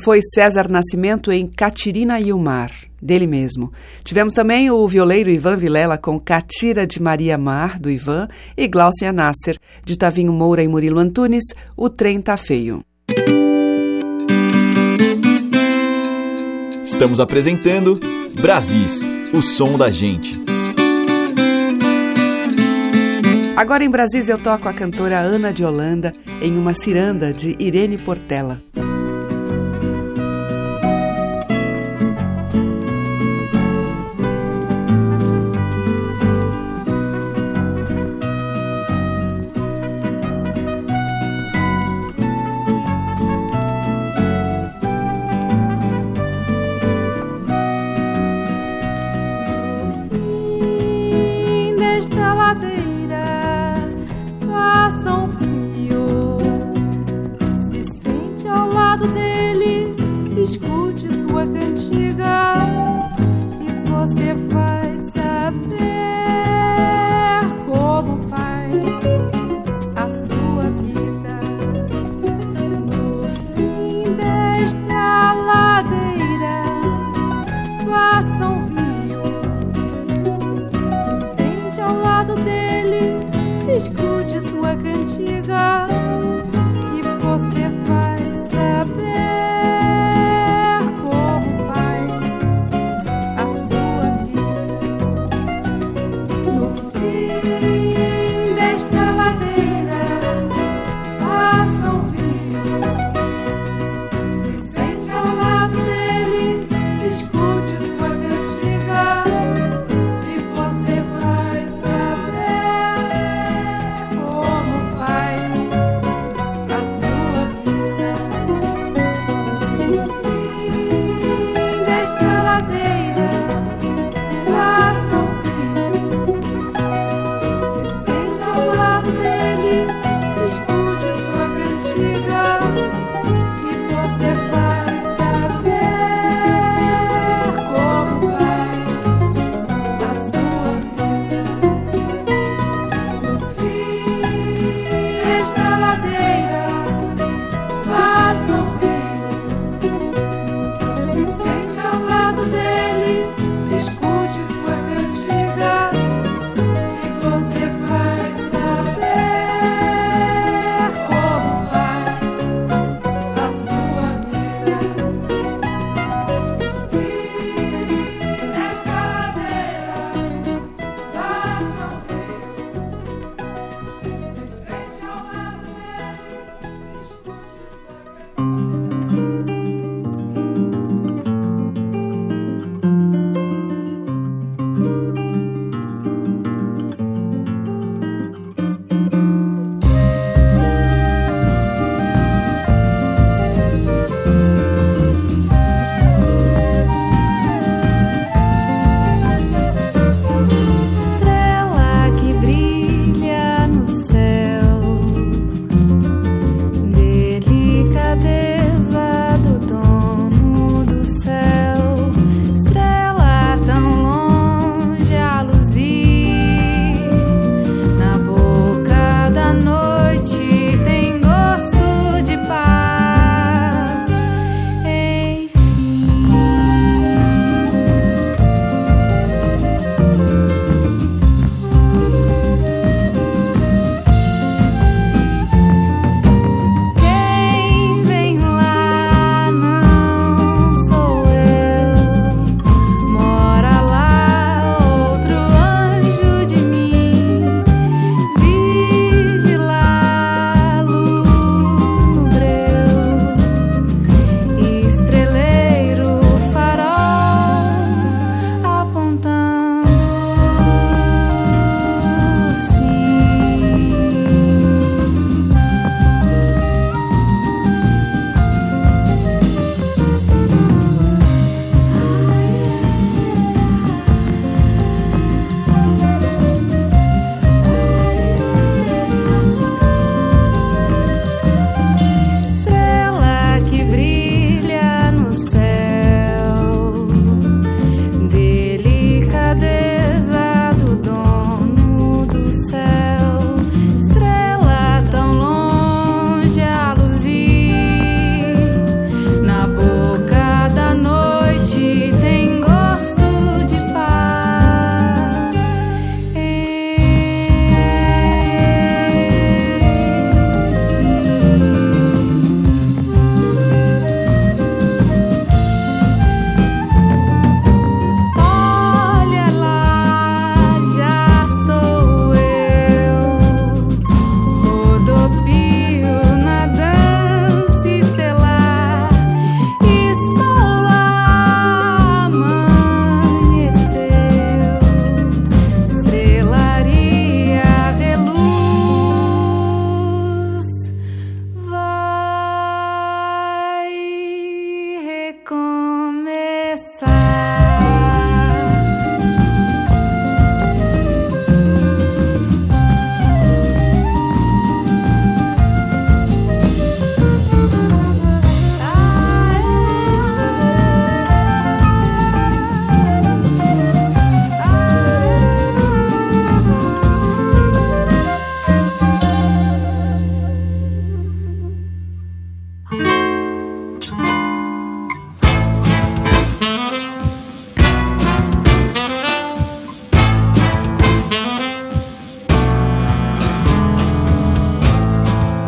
Foi 0.02 0.20
César 0.34 0.68
Nascimento 0.68 1.30
em 1.30 1.46
Catirina 1.46 2.20
e 2.20 2.32
o 2.32 2.38
Mar, 2.38 2.72
dele 3.00 3.26
mesmo. 3.26 3.72
Tivemos 4.02 4.34
também 4.34 4.68
o 4.68 4.86
violeiro 4.88 5.30
Ivan 5.30 5.56
Vilela 5.56 5.96
com 5.96 6.18
Catira 6.18 6.84
de 6.84 7.00
Maria 7.00 7.38
Mar, 7.38 7.78
do 7.78 7.88
Ivan, 7.88 8.28
e 8.56 8.66
Glaucia 8.66 9.12
Nasser, 9.12 9.56
de 9.84 9.96
Tavinho 9.96 10.32
Moura 10.32 10.62
e 10.62 10.66
Murilo 10.66 10.98
Antunes, 10.98 11.44
O 11.76 11.88
Trem 11.88 12.20
Tá 12.20 12.36
Feio. 12.36 12.84
Estamos 16.82 17.20
apresentando 17.20 18.00
Brasis, 18.40 19.02
o 19.32 19.40
som 19.40 19.78
da 19.78 19.88
gente. 19.88 20.32
Agora 23.56 23.84
em 23.84 23.90
Brasis 23.90 24.28
eu 24.28 24.38
toco 24.38 24.68
a 24.68 24.72
cantora 24.72 25.20
Ana 25.20 25.52
de 25.52 25.64
Holanda 25.64 26.12
em 26.40 26.58
uma 26.58 26.74
ciranda 26.74 27.32
de 27.32 27.54
Irene 27.60 27.98
Portela. 27.98 28.60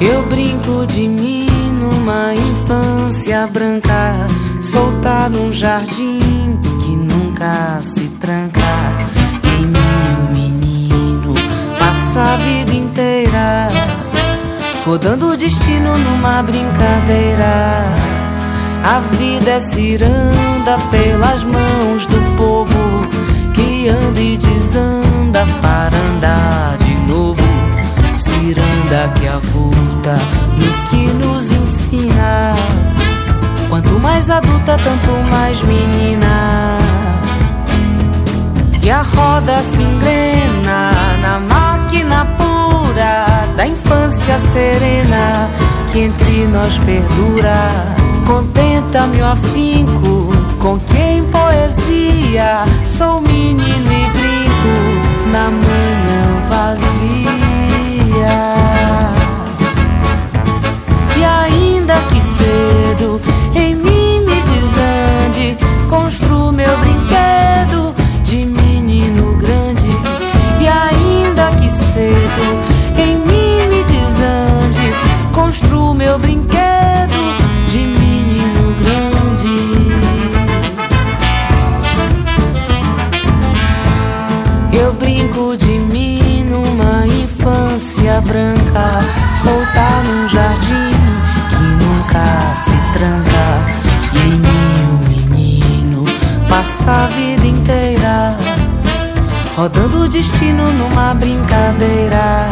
Eu 0.06 0.22
brinco 0.26 0.86
de 0.86 1.08
mim 1.08 1.46
numa 1.80 2.34
infância 2.34 3.46
branca, 3.46 4.12
soltar 4.60 5.30
num 5.30 5.50
jardim 5.50 6.60
que 6.82 6.94
nunca 6.94 7.80
se 7.80 8.08
tranca. 8.20 8.60
Em 9.58 9.64
mim, 9.64 9.80
um 10.20 10.34
menino 10.34 11.34
passa 11.78 12.34
a 12.34 12.36
vida 12.36 12.74
inteira, 12.74 13.68
rodando 14.84 15.30
o 15.30 15.36
destino 15.38 15.96
numa 15.96 16.42
brincadeira. 16.42 17.82
A 18.84 19.00
vida 19.16 19.52
é 19.52 19.60
ciranda 19.60 20.76
pelas 20.90 21.42
mãos 21.44 22.06
do 22.06 22.36
povo 22.36 23.08
que 23.54 23.88
anda 23.88 24.20
e 24.20 24.36
desanda 24.36 25.46
para 25.62 25.96
andar 25.96 26.76
de 26.76 26.94
novo. 27.10 27.42
Ciranda 28.18 28.73
que 29.18 29.26
avulta 29.26 30.14
no 30.56 30.88
que 30.88 31.12
nos 31.14 31.50
ensina. 31.50 32.54
Quanto 33.68 33.98
mais 33.98 34.30
adulta, 34.30 34.78
tanto 34.78 35.10
mais 35.32 35.60
menina. 35.62 36.78
E 38.80 38.90
a 38.90 39.02
roda 39.02 39.62
se 39.62 39.82
engrena 39.82 40.90
na 41.22 41.40
máquina 41.40 42.24
pura 42.38 43.26
da 43.56 43.66
infância 43.66 44.38
serena 44.38 45.50
que 45.90 46.00
entre 46.00 46.46
nós 46.46 46.78
perdura. 46.78 47.70
Contenta-me 48.24 49.20
o 49.20 49.26
afinco 49.26 50.30
com 50.60 50.78
quem 50.78 51.24
poesia 51.24 52.64
sou 52.86 53.20
menino 53.20 53.92
e 53.92 54.08
brinco 54.10 55.32
na 55.32 55.50
manhã 55.50 56.48
vazia. 56.48 57.53
E 61.16 61.24
ainda 61.24 61.94
que 62.10 62.20
cedo 62.20 63.20
em 63.54 63.74
mim 63.74 64.20
me 64.20 64.42
desande, 64.42 65.58
construo 65.88 66.52
meu 66.52 66.76
brinquedo 66.78 67.94
de 68.24 68.44
menino 68.44 69.36
grande. 69.38 69.88
E 70.60 70.68
ainda 70.68 71.50
que 71.60 71.70
cedo 71.70 72.46
em 72.98 73.18
mim 73.18 73.68
me 73.68 73.84
desande, 73.84 74.92
construo 75.32 75.94
meu 75.94 76.18
brinquedo 76.18 76.83
infância 87.44 88.22
branca, 88.22 88.98
soltar 89.42 90.02
num 90.04 90.28
jardim 90.30 90.96
que 91.50 91.84
nunca 91.84 92.54
se 92.54 92.76
tranca. 92.94 93.44
E 94.14 94.18
em 94.18 94.38
mim 94.38 94.94
o 94.94 95.08
menino 95.08 96.04
passa 96.48 96.90
a 96.90 97.06
vida 97.08 97.46
inteira, 97.46 98.36
rodando 99.56 100.04
o 100.04 100.08
destino 100.08 100.72
numa 100.72 101.12
brincadeira. 101.14 102.48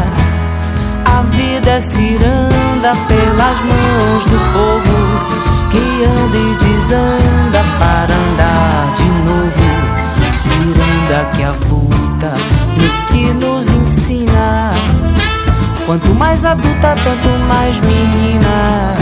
A 1.07 1.23
vida 1.31 1.71
é 1.71 1.81
ciranda 1.81 2.93
pelas 3.09 3.59
mãos 3.65 4.25
do 4.25 4.39
povo 4.53 5.71
que 5.71 6.05
anda 6.05 6.37
e 6.37 6.57
desanda 6.57 7.65
para 7.79 8.15
andar 8.15 8.95
de 8.97 9.05
novo. 9.25 9.73
Ciranda 10.39 11.31
que 11.35 11.43
avulta 11.45 12.35
no 12.77 13.07
que 13.07 13.33
nos. 13.35 13.72
Quanto 15.87 16.15
mais 16.15 16.45
adulta, 16.45 16.95
tanto 17.05 17.29
mais 17.49 17.79
menina. 17.81 18.95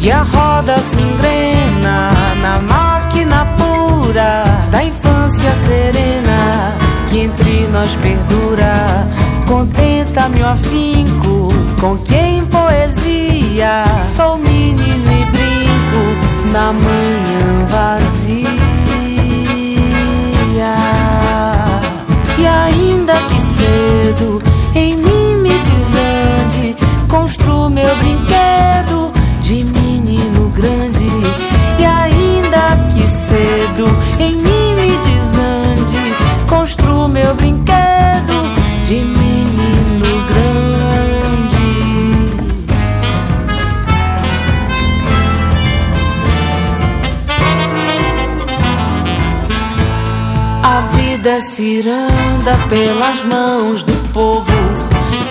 E 0.00 0.10
a 0.10 0.22
roda 0.22 0.76
se 0.78 1.00
engrena 1.00 2.10
na 2.42 2.58
máquina 2.58 3.46
pura 3.56 4.42
da 4.70 4.82
infância 4.82 5.54
serena 5.54 6.72
que 7.08 7.20
entre 7.20 7.68
nós 7.68 7.94
perdura. 7.96 9.06
Contenta-me 9.46 10.40
o 10.40 10.46
afinco 10.46 11.48
com 11.80 11.96
quem 11.98 12.44
poesia 12.46 13.84
sou 14.02 14.38
menino 14.38 15.12
e 15.12 15.24
brinco 15.26 16.52
na 16.52 16.72
manhã 16.72 17.66
vazia. 17.68 18.48
E 22.38 22.46
ainda 22.46 23.14
que 23.14 23.40
cedo 23.40 24.42
em 24.74 24.96
mim 24.96 25.36
me 25.42 25.50
desande, 25.50 26.76
construo 27.08 27.68
meu 27.68 27.94
brinquedo 27.96 29.12
de 29.40 29.64
menino 29.64 30.50
grande. 30.50 31.06
E 31.78 31.84
ainda 31.84 32.76
que 32.92 33.06
cedo 33.06 33.86
em 34.18 34.36
mim 34.36 34.74
me 34.76 34.96
desande, 34.98 36.14
construo 36.48 37.08
meu 37.08 37.34
brinquedo 37.34 37.72
de 38.86 38.94
menino 38.94 39.21
É 51.24 51.38
ciranda 51.38 52.58
pelas 52.68 53.22
mãos 53.24 53.84
do 53.84 53.92
povo 54.12 54.44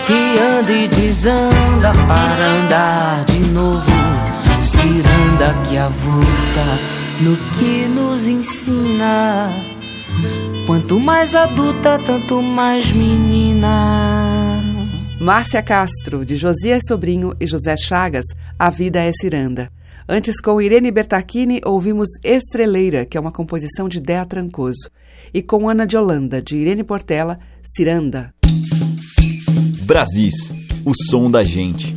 que 0.07 0.41
anda 0.41 0.71
e 0.71 0.87
desanda 0.87 1.91
para 2.07 2.45
andar 2.45 3.25
de 3.25 3.39
novo. 3.49 3.85
Ciranda 4.61 5.53
que 5.67 5.77
avulta 5.77 6.79
no 7.19 7.35
que 7.57 7.89
nos 7.89 8.25
ensina. 8.25 9.51
Quanto 10.65 10.97
mais 10.97 11.35
adulta, 11.35 11.99
tanto 12.07 12.41
mais 12.41 12.89
menina. 12.93 14.57
Márcia 15.19 15.61
Castro, 15.61 16.25
de 16.25 16.37
Josias 16.37 16.83
Sobrinho 16.87 17.35
e 17.37 17.45
José 17.45 17.75
Chagas, 17.75 18.25
A 18.57 18.69
Vida 18.69 18.99
é 19.01 19.11
Ciranda. 19.11 19.69
Antes, 20.07 20.41
com 20.41 20.61
Irene 20.61 20.91
Bertacchini, 20.91 21.61
ouvimos 21.63 22.09
Estreleira, 22.23 23.05
que 23.05 23.17
é 23.17 23.21
uma 23.21 23.31
composição 23.31 23.87
de 23.87 23.99
Dea 23.99 24.25
Trancoso. 24.25 24.89
E 25.33 25.41
com 25.41 25.69
Ana 25.69 25.85
de 25.85 25.95
Holanda, 25.95 26.41
de 26.41 26.57
Irene 26.57 26.83
Portela, 26.83 27.39
Ciranda. 27.63 28.33
Brasis, 29.83 30.51
o 30.83 30.93
som 31.09 31.29
da 31.29 31.43
gente. 31.43 31.95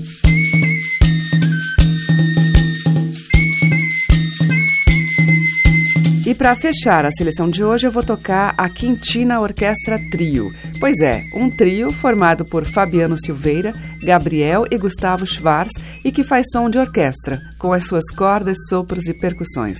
E 6.26 6.34
para 6.34 6.54
fechar 6.54 7.04
a 7.04 7.12
seleção 7.12 7.50
de 7.50 7.62
hoje, 7.62 7.86
eu 7.86 7.92
vou 7.92 8.02
tocar 8.02 8.54
a 8.56 8.68
Quintina 8.68 9.40
Orquestra 9.40 9.98
Trio. 10.10 10.50
Pois 10.84 11.00
é, 11.00 11.24
um 11.34 11.48
trio 11.48 11.90
formado 11.90 12.44
por 12.44 12.66
Fabiano 12.66 13.16
Silveira, 13.16 13.72
Gabriel 14.02 14.66
e 14.70 14.76
Gustavo 14.76 15.26
Schwarz 15.26 15.72
e 16.04 16.12
que 16.12 16.22
faz 16.22 16.44
som 16.52 16.68
de 16.68 16.76
orquestra, 16.78 17.40
com 17.58 17.72
as 17.72 17.86
suas 17.86 18.10
cordas, 18.14 18.58
sopros 18.68 19.06
e 19.06 19.14
percussões. 19.14 19.78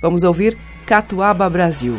Vamos 0.00 0.22
ouvir 0.22 0.56
Catuaba 0.86 1.50
Brasil. 1.50 1.98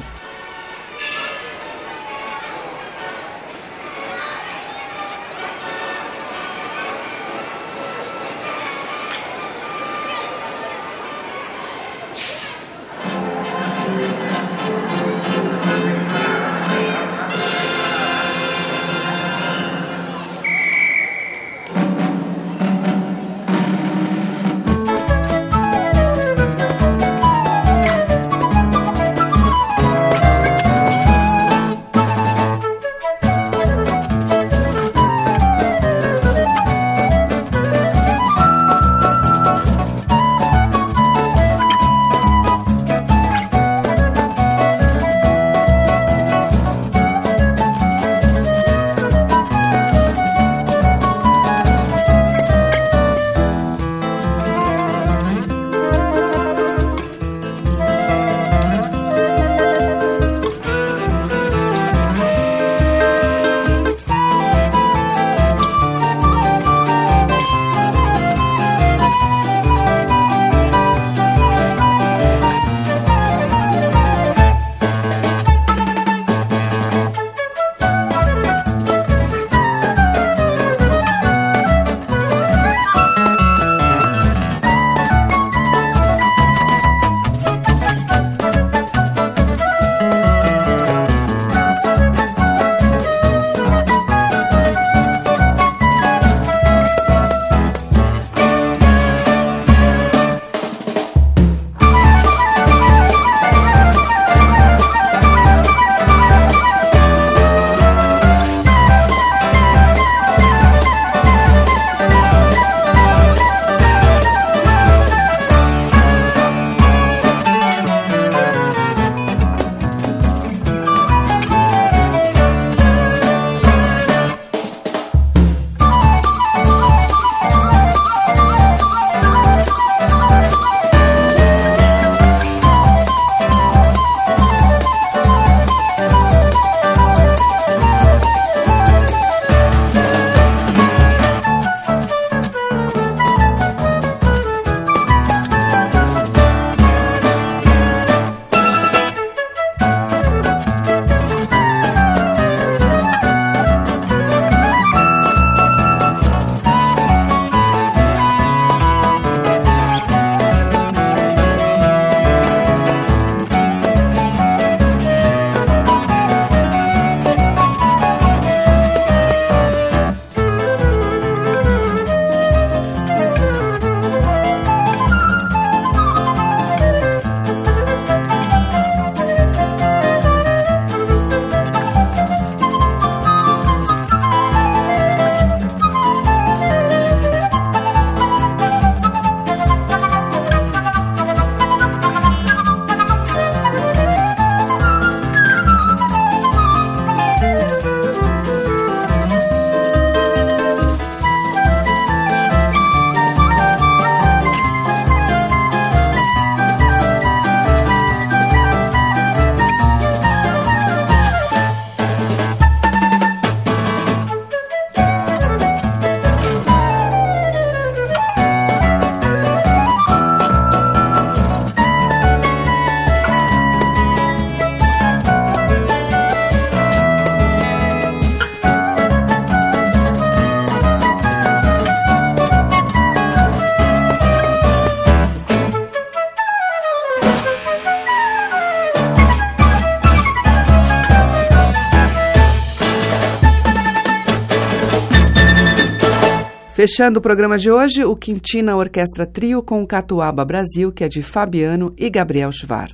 Fechando 246.86 247.18
o 247.18 247.22
programa 247.22 247.58
de 247.58 247.72
hoje, 247.72 248.06
o 248.06 248.16
Quintina 248.16 248.76
Orquestra 248.76 249.26
Trio 249.26 249.64
com 249.64 249.82
o 249.82 249.88
Catuaba 249.88 250.46
Brasil, 250.46 250.92
que 250.92 251.04
é 251.04 251.08
de 251.08 251.24
Fabiano 251.24 251.92
e 251.98 252.12
Gabriel 252.12 252.52
Schwarz. 252.52 252.94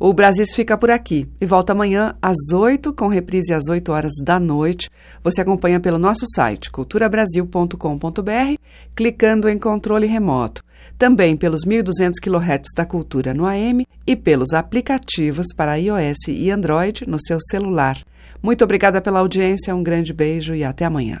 O 0.00 0.12
Brasis 0.12 0.52
fica 0.52 0.76
por 0.76 0.90
aqui 0.90 1.28
e 1.40 1.46
volta 1.46 1.72
amanhã 1.72 2.16
às 2.20 2.52
8, 2.52 2.92
com 2.92 3.06
reprise 3.06 3.54
às 3.54 3.68
8 3.68 3.92
horas 3.92 4.14
da 4.20 4.40
noite. 4.40 4.90
Você 5.22 5.40
acompanha 5.40 5.78
pelo 5.78 5.96
nosso 5.96 6.26
site 6.26 6.72
culturabrasil.com.br, 6.72 8.58
clicando 8.96 9.48
em 9.48 9.60
controle 9.60 10.08
remoto. 10.08 10.64
Também 10.98 11.36
pelos 11.36 11.60
1.200 11.64 12.14
kHz 12.20 12.70
da 12.76 12.84
Cultura 12.84 13.32
no 13.32 13.46
AM 13.46 13.86
e 14.04 14.16
pelos 14.16 14.52
aplicativos 14.52 15.46
para 15.56 15.76
iOS 15.76 16.26
e 16.26 16.50
Android 16.50 17.08
no 17.08 17.20
seu 17.24 17.38
celular. 17.48 17.96
Muito 18.42 18.64
obrigada 18.64 19.00
pela 19.00 19.20
audiência, 19.20 19.72
um 19.72 19.84
grande 19.84 20.12
beijo 20.12 20.52
e 20.52 20.64
até 20.64 20.84
amanhã. 20.84 21.20